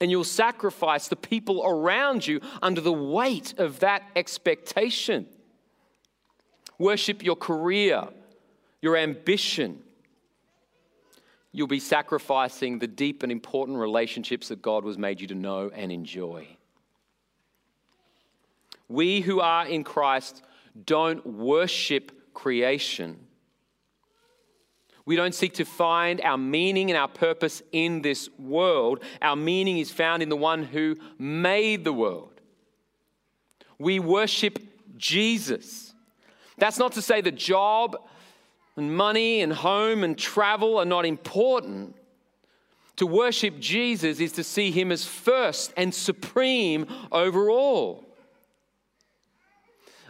And 0.00 0.10
you'll 0.10 0.24
sacrifice 0.24 1.06
the 1.06 1.14
people 1.14 1.62
around 1.64 2.26
you 2.26 2.40
under 2.60 2.80
the 2.80 2.92
weight 2.92 3.54
of 3.58 3.78
that 3.78 4.02
expectation 4.16 5.28
worship 6.78 7.22
your 7.22 7.36
career, 7.36 8.08
your 8.82 8.96
ambition, 8.96 9.82
you'll 11.52 11.66
be 11.66 11.80
sacrificing 11.80 12.78
the 12.78 12.86
deep 12.86 13.22
and 13.22 13.32
important 13.32 13.78
relationships 13.78 14.48
that 14.48 14.60
God 14.60 14.84
was 14.84 14.98
made 14.98 15.20
you 15.20 15.26
to 15.28 15.34
know 15.34 15.70
and 15.74 15.90
enjoy. 15.90 16.46
We 18.88 19.20
who 19.20 19.40
are 19.40 19.66
in 19.66 19.82
Christ 19.82 20.42
don't 20.84 21.26
worship 21.26 22.12
creation. 22.34 23.18
We 25.06 25.16
don't 25.16 25.34
seek 25.34 25.54
to 25.54 25.64
find 25.64 26.20
our 26.20 26.36
meaning 26.36 26.90
and 26.90 26.98
our 26.98 27.08
purpose 27.08 27.62
in 27.72 28.02
this 28.02 28.28
world. 28.38 29.02
Our 29.22 29.36
meaning 29.36 29.78
is 29.78 29.90
found 29.90 30.22
in 30.22 30.28
the 30.28 30.36
one 30.36 30.64
who 30.64 30.96
made 31.18 31.84
the 31.84 31.92
world. 31.92 32.40
We 33.78 34.00
worship 34.00 34.58
Jesus. 34.96 35.85
That's 36.58 36.78
not 36.78 36.92
to 36.92 37.02
say 37.02 37.20
the 37.20 37.30
job 37.32 37.96
and 38.76 38.94
money 38.94 39.40
and 39.40 39.52
home 39.52 40.04
and 40.04 40.16
travel 40.16 40.78
are 40.78 40.84
not 40.84 41.06
important. 41.06 41.96
To 42.96 43.06
worship 43.06 43.58
Jesus 43.58 44.20
is 44.20 44.32
to 44.32 44.44
see 44.44 44.70
him 44.70 44.90
as 44.90 45.04
first 45.04 45.72
and 45.76 45.94
supreme 45.94 46.86
over 47.12 47.50
all. 47.50 48.04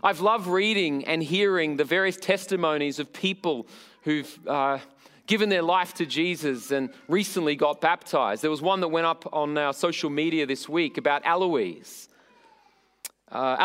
I've 0.02 0.20
loved 0.20 0.46
reading 0.46 1.04
and 1.04 1.20
hearing 1.22 1.76
the 1.76 1.84
various 1.84 2.16
testimonies 2.16 3.00
of 3.00 3.12
people 3.12 3.66
who've 4.02 4.38
uh, 4.46 4.78
given 5.26 5.48
their 5.48 5.62
life 5.62 5.94
to 5.94 6.06
Jesus 6.06 6.70
and 6.70 6.90
recently 7.08 7.56
got 7.56 7.80
baptized. 7.80 8.42
There 8.42 8.50
was 8.50 8.62
one 8.62 8.80
that 8.80 8.88
went 8.88 9.06
up 9.06 9.28
on 9.32 9.58
our 9.58 9.72
social 9.72 10.10
media 10.10 10.46
this 10.46 10.68
week 10.68 10.96
about 10.96 11.22
Eloise. 11.24 12.08
Uh, 13.30 13.56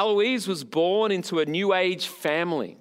was 0.48 0.64
born 0.64 1.12
into 1.12 1.40
a 1.40 1.46
New 1.46 1.74
Age 1.74 2.08
family. 2.08 2.78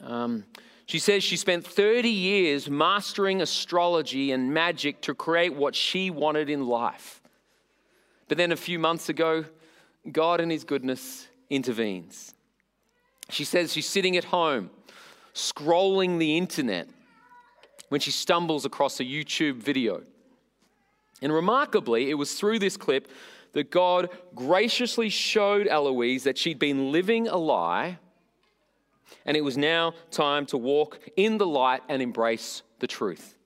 Um, 0.00 0.44
she 0.86 0.98
says 0.98 1.22
she 1.22 1.36
spent 1.36 1.66
30 1.66 2.08
years 2.08 2.68
mastering 2.68 3.40
astrology 3.40 4.32
and 4.32 4.52
magic 4.52 5.00
to 5.02 5.14
create 5.14 5.54
what 5.54 5.74
she 5.74 6.10
wanted 6.10 6.50
in 6.50 6.66
life. 6.66 7.20
But 8.28 8.38
then 8.38 8.52
a 8.52 8.56
few 8.56 8.78
months 8.78 9.08
ago, 9.08 9.44
God 10.10 10.40
in 10.40 10.50
His 10.50 10.64
goodness 10.64 11.28
intervenes. 11.48 12.34
She 13.28 13.44
says 13.44 13.72
she's 13.72 13.88
sitting 13.88 14.16
at 14.16 14.24
home, 14.24 14.70
scrolling 15.34 16.18
the 16.18 16.36
internet, 16.36 16.88
when 17.88 18.00
she 18.00 18.10
stumbles 18.10 18.64
across 18.64 19.00
a 19.00 19.04
YouTube 19.04 19.56
video. 19.56 20.02
And 21.22 21.32
remarkably, 21.32 22.08
it 22.08 22.14
was 22.14 22.34
through 22.34 22.60
this 22.60 22.76
clip 22.76 23.08
that 23.52 23.70
God 23.70 24.10
graciously 24.34 25.08
showed 25.08 25.66
Eloise 25.66 26.24
that 26.24 26.38
she'd 26.38 26.58
been 26.58 26.92
living 26.92 27.28
a 27.28 27.36
lie, 27.36 27.98
and 29.26 29.36
it 29.36 29.42
was 29.42 29.58
now 29.58 29.94
time 30.10 30.46
to 30.46 30.56
walk 30.56 30.98
in 31.16 31.38
the 31.38 31.46
light 31.46 31.82
and 31.88 32.00
embrace 32.00 32.62
the 32.78 32.86
truth. 32.86 33.36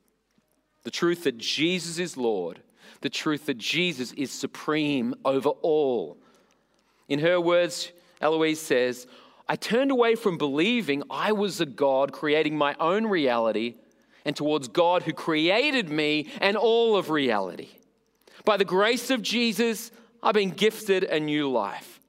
The 0.82 0.90
truth 0.90 1.24
that 1.24 1.38
Jesus 1.38 1.98
is 1.98 2.16
Lord, 2.16 2.60
the 3.00 3.10
truth 3.10 3.46
that 3.46 3.58
Jesus 3.58 4.12
is 4.12 4.30
supreme 4.30 5.14
over 5.24 5.48
all. 5.48 6.18
In 7.08 7.18
her 7.20 7.40
words, 7.40 7.92
Eloise 8.20 8.60
says, 8.60 9.06
I 9.48 9.56
turned 9.56 9.90
away 9.90 10.14
from 10.14 10.38
believing 10.38 11.02
I 11.10 11.32
was 11.32 11.60
a 11.60 11.66
God 11.66 12.12
creating 12.12 12.56
my 12.56 12.74
own 12.80 13.06
reality 13.06 13.74
and 14.24 14.34
towards 14.34 14.68
God 14.68 15.02
who 15.02 15.12
created 15.12 15.90
me 15.90 16.28
and 16.40 16.56
all 16.56 16.96
of 16.96 17.10
reality. 17.10 17.68
By 18.44 18.56
the 18.56 18.64
grace 18.64 19.10
of 19.10 19.22
Jesus, 19.22 19.90
I've 20.22 20.34
been 20.34 20.50
gifted 20.50 21.04
a 21.04 21.18
new 21.18 21.50
life. 21.50 22.00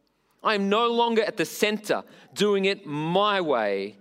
I 0.43 0.55
am 0.55 0.69
no 0.69 0.87
longer 0.87 1.23
at 1.23 1.37
the 1.37 1.45
center 1.45 2.03
doing 2.33 2.65
it 2.65 2.85
my 2.85 3.41
way, 3.41 3.97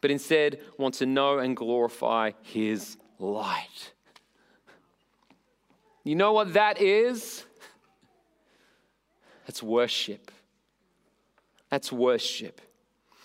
but 0.00 0.10
instead 0.10 0.60
want 0.76 0.94
to 0.94 1.06
know 1.06 1.38
and 1.38 1.56
glorify 1.56 2.32
His 2.42 2.96
light. 3.18 3.92
You 6.04 6.16
know 6.16 6.32
what 6.32 6.54
that 6.54 6.80
is? 6.80 7.44
That's 9.46 9.62
worship. 9.62 10.30
That's 11.70 11.92
worship. 11.92 12.60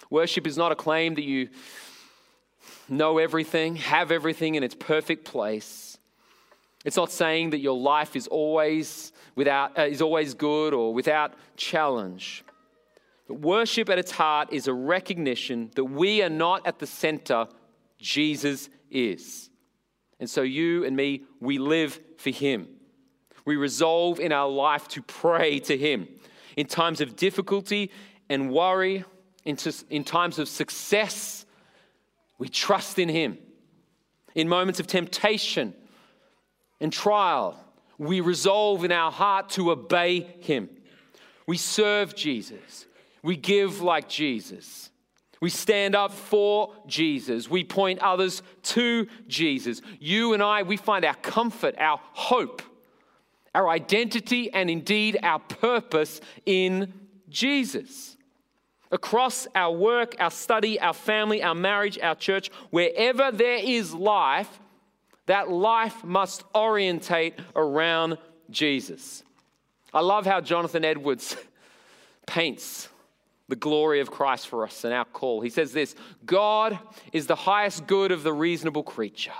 Worship 0.09 0.45
is 0.45 0.55
not 0.55 0.71
a 0.71 0.75
claim 0.75 1.15
that 1.15 1.23
you 1.23 1.49
know 2.87 3.17
everything, 3.17 3.75
have 3.77 4.11
everything 4.11 4.55
in 4.55 4.63
its 4.63 4.75
perfect 4.75 5.25
place. 5.25 5.84
It's 6.85 6.95
not 6.95 7.11
saying 7.11 7.49
that 7.49 7.59
your 7.59 7.77
life 7.77 8.15
is 8.15 8.27
always 8.27 9.11
without 9.35 9.77
uh, 9.77 9.81
is 9.81 10.03
always 10.03 10.35
good 10.35 10.73
or 10.73 10.93
without 10.93 11.33
challenge. 11.57 12.45
But 13.27 13.39
worship 13.39 13.89
at 13.89 13.97
its 13.97 14.11
heart 14.11 14.53
is 14.53 14.67
a 14.67 14.73
recognition 14.73 15.71
that 15.75 15.85
we 15.85 16.21
are 16.21 16.29
not 16.29 16.65
at 16.67 16.77
the 16.77 16.85
center, 16.85 17.47
Jesus 17.97 18.69
is. 18.91 19.49
And 20.19 20.29
so 20.29 20.43
you 20.43 20.85
and 20.85 20.95
me, 20.95 21.23
we 21.39 21.57
live 21.57 21.99
for 22.17 22.29
him. 22.29 22.67
We 23.45 23.55
resolve 23.55 24.19
in 24.19 24.31
our 24.31 24.47
life 24.47 24.87
to 24.89 25.01
pray 25.01 25.59
to 25.61 25.75
him. 25.75 26.07
In 26.55 26.67
times 26.67 27.01
of 27.01 27.15
difficulty 27.15 27.89
and 28.29 28.51
worry, 28.51 29.03
in, 29.43 29.57
in 29.89 30.03
times 30.03 30.37
of 30.37 30.47
success, 30.47 31.47
we 32.37 32.47
trust 32.47 32.99
in 32.99 33.09
him. 33.09 33.39
In 34.35 34.47
moments 34.47 34.79
of 34.79 34.85
temptation 34.85 35.73
and 36.79 36.91
trial, 36.91 37.59
we 37.97 38.21
resolve 38.21 38.83
in 38.83 38.91
our 38.91 39.11
heart 39.11 39.49
to 39.51 39.71
obey 39.71 40.21
him. 40.41 40.69
We 41.47 41.57
serve 41.57 42.15
Jesus. 42.15 42.85
We 43.23 43.35
give 43.35 43.81
like 43.81 44.09
Jesus. 44.09 44.89
We 45.41 45.49
stand 45.49 45.95
up 45.95 46.11
for 46.11 46.73
Jesus. 46.87 47.49
We 47.49 47.63
point 47.63 47.99
others 47.99 48.41
to 48.63 49.07
Jesus. 49.27 49.81
You 49.99 50.33
and 50.33 50.41
I, 50.41 50.63
we 50.63 50.77
find 50.77 51.05
our 51.05 51.15
comfort, 51.15 51.75
our 51.77 51.99
hope, 52.13 52.61
our 53.53 53.69
identity, 53.69 54.51
and 54.51 54.69
indeed 54.69 55.17
our 55.23 55.39
purpose 55.39 56.21
in 56.45 56.93
Jesus. 57.29 58.17
Across 58.91 59.47
our 59.55 59.71
work, 59.71 60.15
our 60.19 60.31
study, 60.31 60.79
our 60.79 60.93
family, 60.93 61.43
our 61.43 61.55
marriage, 61.55 61.99
our 61.99 62.15
church, 62.15 62.49
wherever 62.69 63.31
there 63.31 63.57
is 63.57 63.93
life, 63.93 64.59
that 65.25 65.49
life 65.49 66.03
must 66.03 66.43
orientate 66.53 67.39
around 67.55 68.17
Jesus. 68.49 69.23
I 69.93 70.01
love 70.01 70.25
how 70.25 70.41
Jonathan 70.41 70.85
Edwards 70.85 71.35
paints 72.27 72.89
the 73.47 73.55
glory 73.55 73.99
of 73.99 74.11
Christ 74.11 74.47
for 74.47 74.63
us 74.63 74.83
and 74.83 74.93
our 74.93 75.05
call. 75.05 75.41
He 75.41 75.49
says 75.49 75.71
this 75.71 75.95
God 76.25 76.77
is 77.13 77.27
the 77.27 77.35
highest 77.35 77.87
good 77.87 78.11
of 78.11 78.23
the 78.23 78.33
reasonable 78.33 78.83
creature. 78.83 79.33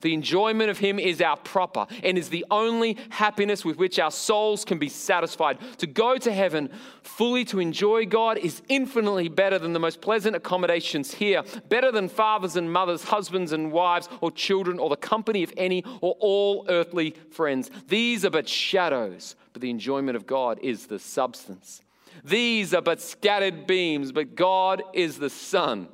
The 0.00 0.14
enjoyment 0.14 0.70
of 0.70 0.78
Him 0.78 0.98
is 0.98 1.20
our 1.20 1.36
proper 1.36 1.86
and 2.04 2.16
is 2.16 2.28
the 2.28 2.44
only 2.50 2.96
happiness 3.10 3.64
with 3.64 3.78
which 3.78 3.98
our 3.98 4.10
souls 4.10 4.64
can 4.64 4.78
be 4.78 4.88
satisfied. 4.88 5.58
To 5.78 5.86
go 5.86 6.16
to 6.18 6.32
heaven 6.32 6.70
fully 7.02 7.44
to 7.46 7.58
enjoy 7.58 8.06
God 8.06 8.38
is 8.38 8.62
infinitely 8.68 9.28
better 9.28 9.58
than 9.58 9.72
the 9.72 9.80
most 9.80 10.00
pleasant 10.00 10.36
accommodations 10.36 11.14
here, 11.14 11.42
better 11.68 11.90
than 11.90 12.08
fathers 12.08 12.56
and 12.56 12.72
mothers, 12.72 13.04
husbands 13.04 13.52
and 13.52 13.72
wives, 13.72 14.08
or 14.20 14.30
children, 14.30 14.78
or 14.78 14.88
the 14.88 14.96
company 14.96 15.42
of 15.42 15.52
any 15.56 15.82
or 16.00 16.16
all 16.20 16.64
earthly 16.68 17.14
friends. 17.30 17.70
These 17.88 18.24
are 18.24 18.30
but 18.30 18.48
shadows, 18.48 19.34
but 19.52 19.62
the 19.62 19.70
enjoyment 19.70 20.16
of 20.16 20.26
God 20.26 20.60
is 20.62 20.86
the 20.86 20.98
substance. 20.98 21.82
These 22.24 22.74
are 22.74 22.82
but 22.82 23.00
scattered 23.00 23.66
beams, 23.66 24.12
but 24.12 24.34
God 24.34 24.82
is 24.92 25.18
the 25.18 25.30
sun. 25.30 25.88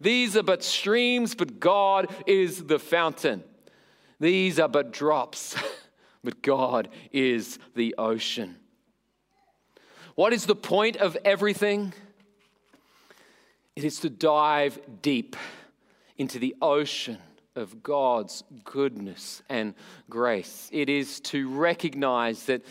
These 0.00 0.36
are 0.36 0.42
but 0.42 0.62
streams, 0.62 1.34
but 1.34 1.60
God 1.60 2.10
is 2.26 2.64
the 2.64 2.78
fountain. 2.78 3.42
These 4.20 4.58
are 4.58 4.68
but 4.68 4.92
drops, 4.92 5.56
but 6.24 6.42
God 6.42 6.88
is 7.12 7.58
the 7.74 7.94
ocean. 7.98 8.56
What 10.14 10.32
is 10.32 10.46
the 10.46 10.56
point 10.56 10.96
of 10.96 11.16
everything? 11.24 11.92
It 13.74 13.84
is 13.84 14.00
to 14.00 14.10
dive 14.10 14.78
deep 15.02 15.36
into 16.16 16.38
the 16.38 16.54
ocean 16.62 17.18
of 17.56 17.82
God's 17.82 18.44
goodness 18.64 19.42
and 19.48 19.74
grace. 20.08 20.68
It 20.72 20.88
is 20.88 21.20
to 21.20 21.48
recognize 21.48 22.44
that 22.46 22.62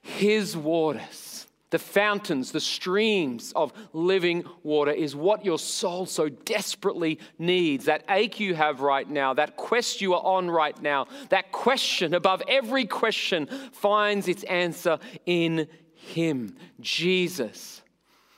His 0.00 0.56
waters 0.56 1.31
the 1.72 1.78
fountains, 1.78 2.52
the 2.52 2.60
streams 2.60 3.50
of 3.56 3.72
living 3.94 4.44
water 4.62 4.90
is 4.90 5.16
what 5.16 5.42
your 5.42 5.58
soul 5.58 6.04
so 6.04 6.28
desperately 6.28 7.18
needs. 7.38 7.86
That 7.86 8.04
ache 8.10 8.38
you 8.38 8.54
have 8.54 8.82
right 8.82 9.08
now, 9.08 9.32
that 9.34 9.56
quest 9.56 10.02
you 10.02 10.12
are 10.12 10.22
on 10.22 10.50
right 10.50 10.80
now, 10.82 11.06
that 11.30 11.50
question 11.50 12.12
above 12.12 12.42
every 12.46 12.84
question 12.84 13.48
finds 13.72 14.28
its 14.28 14.44
answer 14.44 14.98
in 15.24 15.66
Him, 15.94 16.56
Jesus, 16.78 17.80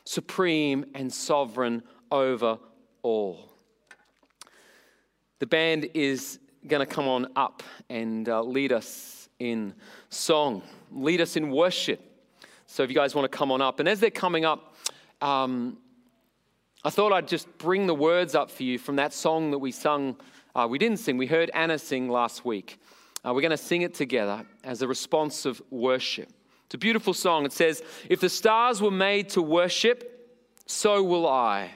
supreme 0.05 0.85
and 0.95 1.13
sovereign 1.13 1.83
over 2.13 2.61
all. 3.03 3.51
The 5.41 5.47
band 5.47 5.91
is 5.93 6.39
going 6.69 6.87
to 6.87 6.95
come 6.95 7.09
on 7.09 7.27
up 7.35 7.65
and 7.91 8.29
uh, 8.29 8.43
lead 8.43 8.73
us 8.73 9.29
in 9.41 9.75
song, 10.09 10.63
lead 10.93 11.21
us 11.21 11.35
in 11.35 11.51
worship. 11.51 12.14
So 12.75 12.83
if 12.83 12.91
you 12.91 12.97
guys 12.97 13.15
want 13.15 13.31
to 13.31 13.39
come 13.39 13.53
on 13.53 13.63
up. 13.63 13.79
And 13.79 13.89
as 13.89 14.01
they're 14.01 14.11
coming 14.11 14.45
up, 14.45 14.75
um, 15.23 15.79
I 16.83 16.91
thought 16.91 17.13
I'd 17.13 17.29
just 17.29 17.47
bring 17.57 17.87
the 17.87 17.95
words 17.95 18.35
up 18.35 18.51
for 18.51 18.65
you 18.65 18.81
from 18.81 18.97
that 18.97 19.13
song 19.13 19.53
that 19.53 19.59
we 19.59 19.71
sung. 19.71 20.17
Uh, 20.57 20.67
we 20.69 20.77
didn't 20.79 20.99
sing, 20.99 21.17
we 21.17 21.29
heard 21.29 21.53
Anna 21.55 21.79
sing 21.79 22.09
last 22.09 22.45
week. 22.45 22.81
Uh, 23.25 23.33
we're 23.33 23.43
going 23.43 23.53
to 23.53 23.57
sing 23.57 23.83
it 23.83 23.95
together 23.95 24.45
as 24.65 24.83
a 24.83 24.89
response 24.89 25.47
of 25.47 25.63
worship. 25.71 26.29
It's 26.67 26.75
a 26.75 26.79
beautiful 26.79 27.15
song. 27.15 27.45
It 27.45 27.53
says, 27.53 27.81
If 28.11 28.19
the 28.19 28.29
stars 28.29 28.83
were 28.83 28.91
made 28.91 29.29
to 29.31 29.41
worship, 29.41 30.35
so 30.67 31.01
will 31.01 31.29
I. 31.29 31.71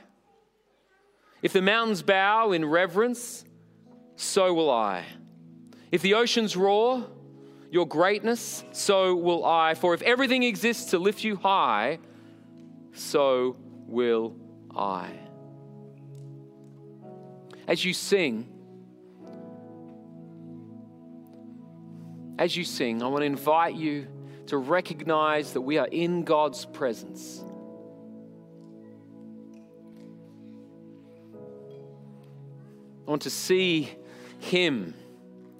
If 1.42 1.52
the 1.52 1.62
mountains 1.62 2.02
bow 2.02 2.50
in 2.50 2.64
reverence, 2.64 3.44
so 4.16 4.52
will 4.52 4.68
I. 4.68 5.04
If 5.92 6.02
the 6.02 6.14
oceans 6.14 6.56
roar, 6.56 7.06
your 7.70 7.86
greatness, 7.86 8.64
so 8.72 9.14
will 9.14 9.44
I. 9.44 9.74
For 9.74 9.94
if 9.94 10.02
everything 10.02 10.42
exists 10.42 10.90
to 10.90 10.98
lift 10.98 11.22
you 11.24 11.36
high, 11.36 11.98
so 12.92 13.56
will 13.86 14.36
I. 14.74 15.10
As 17.66 17.84
you 17.84 17.92
sing, 17.92 18.48
as 22.38 22.56
you 22.56 22.64
sing, 22.64 23.02
I 23.02 23.08
want 23.08 23.22
to 23.22 23.26
invite 23.26 23.74
you 23.74 24.06
to 24.46 24.56
recognize 24.56 25.52
that 25.52 25.60
we 25.60 25.76
are 25.76 25.88
in 25.88 26.24
God's 26.24 26.64
presence. 26.64 27.44
I 33.06 33.10
want 33.10 33.22
to 33.22 33.30
see 33.30 33.90
Him 34.38 34.94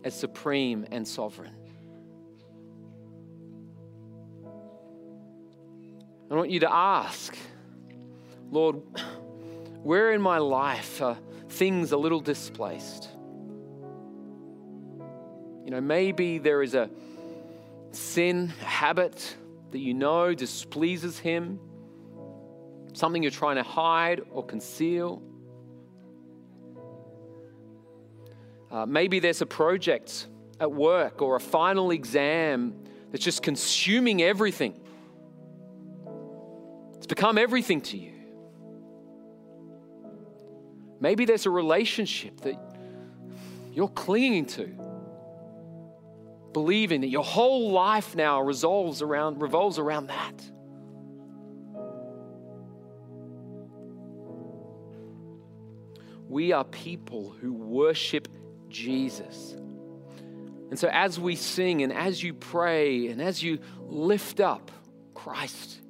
as 0.05 0.15
supreme 0.15 0.87
and 0.91 1.07
sovereign. 1.07 1.58
I 6.31 6.35
want 6.35 6.51
you 6.51 6.61
to 6.61 6.73
ask, 6.73 7.37
Lord, 8.51 8.83
where 9.83 10.13
in 10.13 10.21
my 10.21 10.37
life 10.39 11.01
are 11.01 11.17
things 11.49 11.93
a 11.93 11.97
little 11.97 12.21
displaced? 12.21 13.09
You 15.65 15.71
know, 15.71 15.81
maybe 15.81 16.37
there 16.37 16.63
is 16.63 16.75
a 16.75 16.91
sin, 17.93 18.53
a 18.61 18.65
habit 18.65 19.37
that 19.71 19.79
you 19.79 19.95
know 19.95 20.35
displeases 20.35 21.19
Him, 21.19 21.59
something 22.93 23.23
you're 23.23 23.33
trying 23.33 23.57
to 23.57 23.63
hide 23.63 24.21
or 24.31 24.45
conceal. 24.45 25.23
Uh, 28.71 28.85
maybe 28.85 29.19
there's 29.19 29.41
a 29.41 29.47
project 29.47 30.27
at 30.61 30.71
work 30.71 31.23
or 31.23 31.37
a 31.37 31.41
final 31.41 31.91
exam 31.91 32.75
that's 33.11 33.25
just 33.25 33.43
consuming 33.43 34.21
everything 34.21 34.79
become 37.09 37.39
everything 37.39 37.81
to 37.81 37.97
you. 37.97 38.13
Maybe 41.01 41.25
there's 41.25 41.47
a 41.47 41.51
relationship 41.51 42.41
that 42.43 42.57
you're 43.73 43.89
clinging 43.89 44.47
to, 44.47 44.67
believing 46.53 47.01
that 47.03 47.09
your 47.09 47.25
whole 47.25 47.71
life 47.71 48.17
now 48.17 48.41
revolves 48.41 49.03
around, 49.03 49.41
revolves 49.41 49.79
around 49.79 50.09
that. 50.09 50.35
We 56.29 56.53
are 56.53 56.65
people 56.65 57.31
who 57.41 57.53
worship 57.53 58.29
Jesus. 58.69 59.53
And 60.71 60.79
so, 60.79 60.89
as 60.93 61.19
we 61.19 61.37
sing 61.37 61.83
and 61.83 61.93
as 61.93 62.23
you 62.23 62.35
pray 62.35 63.07
and 63.07 63.23
as 63.23 63.43
you 63.43 63.61
lift 63.81 64.41
up 64.41 64.71
Christ, 65.15 65.81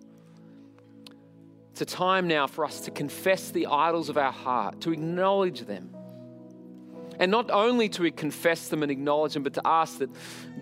it's 1.81 1.93
a 1.93 1.97
time 1.97 2.27
now 2.27 2.49
for 2.49 2.65
us 2.65 2.81
to 2.81 2.91
confess 2.91 3.51
the 3.51 3.67
idols 3.67 4.09
of 4.09 4.19
our 4.19 4.33
heart, 4.33 4.81
to 4.81 4.93
acknowledge 4.93 5.61
them. 5.61 5.95
And 7.21 7.31
not 7.31 7.53
only 7.53 7.89
to 7.91 8.11
confess 8.11 8.67
them 8.67 8.83
and 8.83 8.91
acknowledge 8.91 9.35
them, 9.35 9.45
but 9.45 9.55
to 9.55 9.63
ask 9.65 9.99
that 9.99 10.11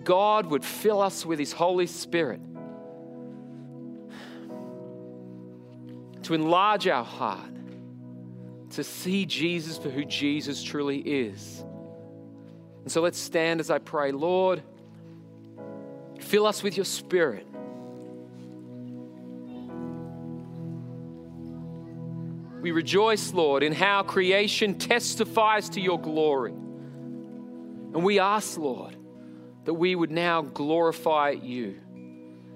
God 0.03 0.45
would 0.45 0.63
fill 0.63 1.01
us 1.01 1.25
with 1.25 1.39
His 1.39 1.51
Holy 1.51 1.87
Spirit 1.87 2.39
to 6.21 6.35
enlarge 6.35 6.87
our 6.87 7.03
heart, 7.03 7.49
to 8.71 8.83
see 8.83 9.25
Jesus 9.25 9.75
for 9.79 9.89
who 9.89 10.05
Jesus 10.05 10.61
truly 10.61 10.99
is. 10.99 11.65
And 12.83 12.91
so 12.91 13.01
let's 13.01 13.17
stand 13.17 13.59
as 13.59 13.71
I 13.71 13.79
pray. 13.79 14.11
Lord, 14.11 14.61
fill 16.19 16.45
us 16.45 16.61
with 16.61 16.77
your 16.77 16.85
Spirit. 16.85 17.46
We 22.61 22.71
rejoice, 22.71 23.33
Lord, 23.33 23.63
in 23.63 23.73
how 23.73 24.03
creation 24.03 24.77
testifies 24.77 25.69
to 25.69 25.81
your 25.81 25.99
glory. 25.99 26.51
And 26.51 28.03
we 28.03 28.19
ask, 28.19 28.57
Lord, 28.57 28.95
that 29.65 29.73
we 29.73 29.95
would 29.95 30.11
now 30.11 30.41
glorify 30.41 31.31
you. 31.31 31.79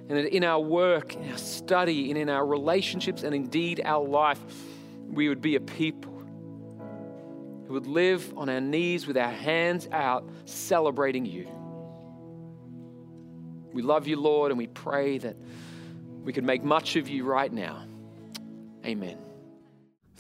And 0.10 0.18
that 0.18 0.36
in 0.36 0.43
our 0.43 0.60
work, 0.60 1.16
in 1.16 1.32
our 1.32 1.38
study, 1.38 2.10
and 2.10 2.18
in 2.18 2.30
our 2.30 2.45
relationships, 2.45 3.24
and 3.24 3.34
indeed 3.34 3.82
our 3.86 4.06
life, 4.06 4.39
we 5.08 5.30
would 5.30 5.41
be 5.41 5.56
a 5.56 5.62
people 5.62 6.12
who 7.68 7.74
would 7.74 7.88
live 7.88 8.34
on 8.38 8.49
our 8.49 8.60
knees 8.60 9.08
with 9.08 9.18
our 9.18 9.32
hands 9.32 9.88
out, 9.91 10.28
celebrating 10.45 11.26
you. 11.26 11.47
We 13.72 13.82
love 13.82 14.08
you, 14.08 14.20
Lord, 14.20 14.52
and 14.52 14.58
we 14.58 14.68
pray 14.68 15.18
that 15.20 15.38
we 16.24 16.34
could 16.34 16.43
make 16.43 16.64
much 16.64 16.97
of 16.97 17.08
you 17.08 17.24
right 17.24 17.52
now. 17.52 17.86
Amen. 18.86 19.31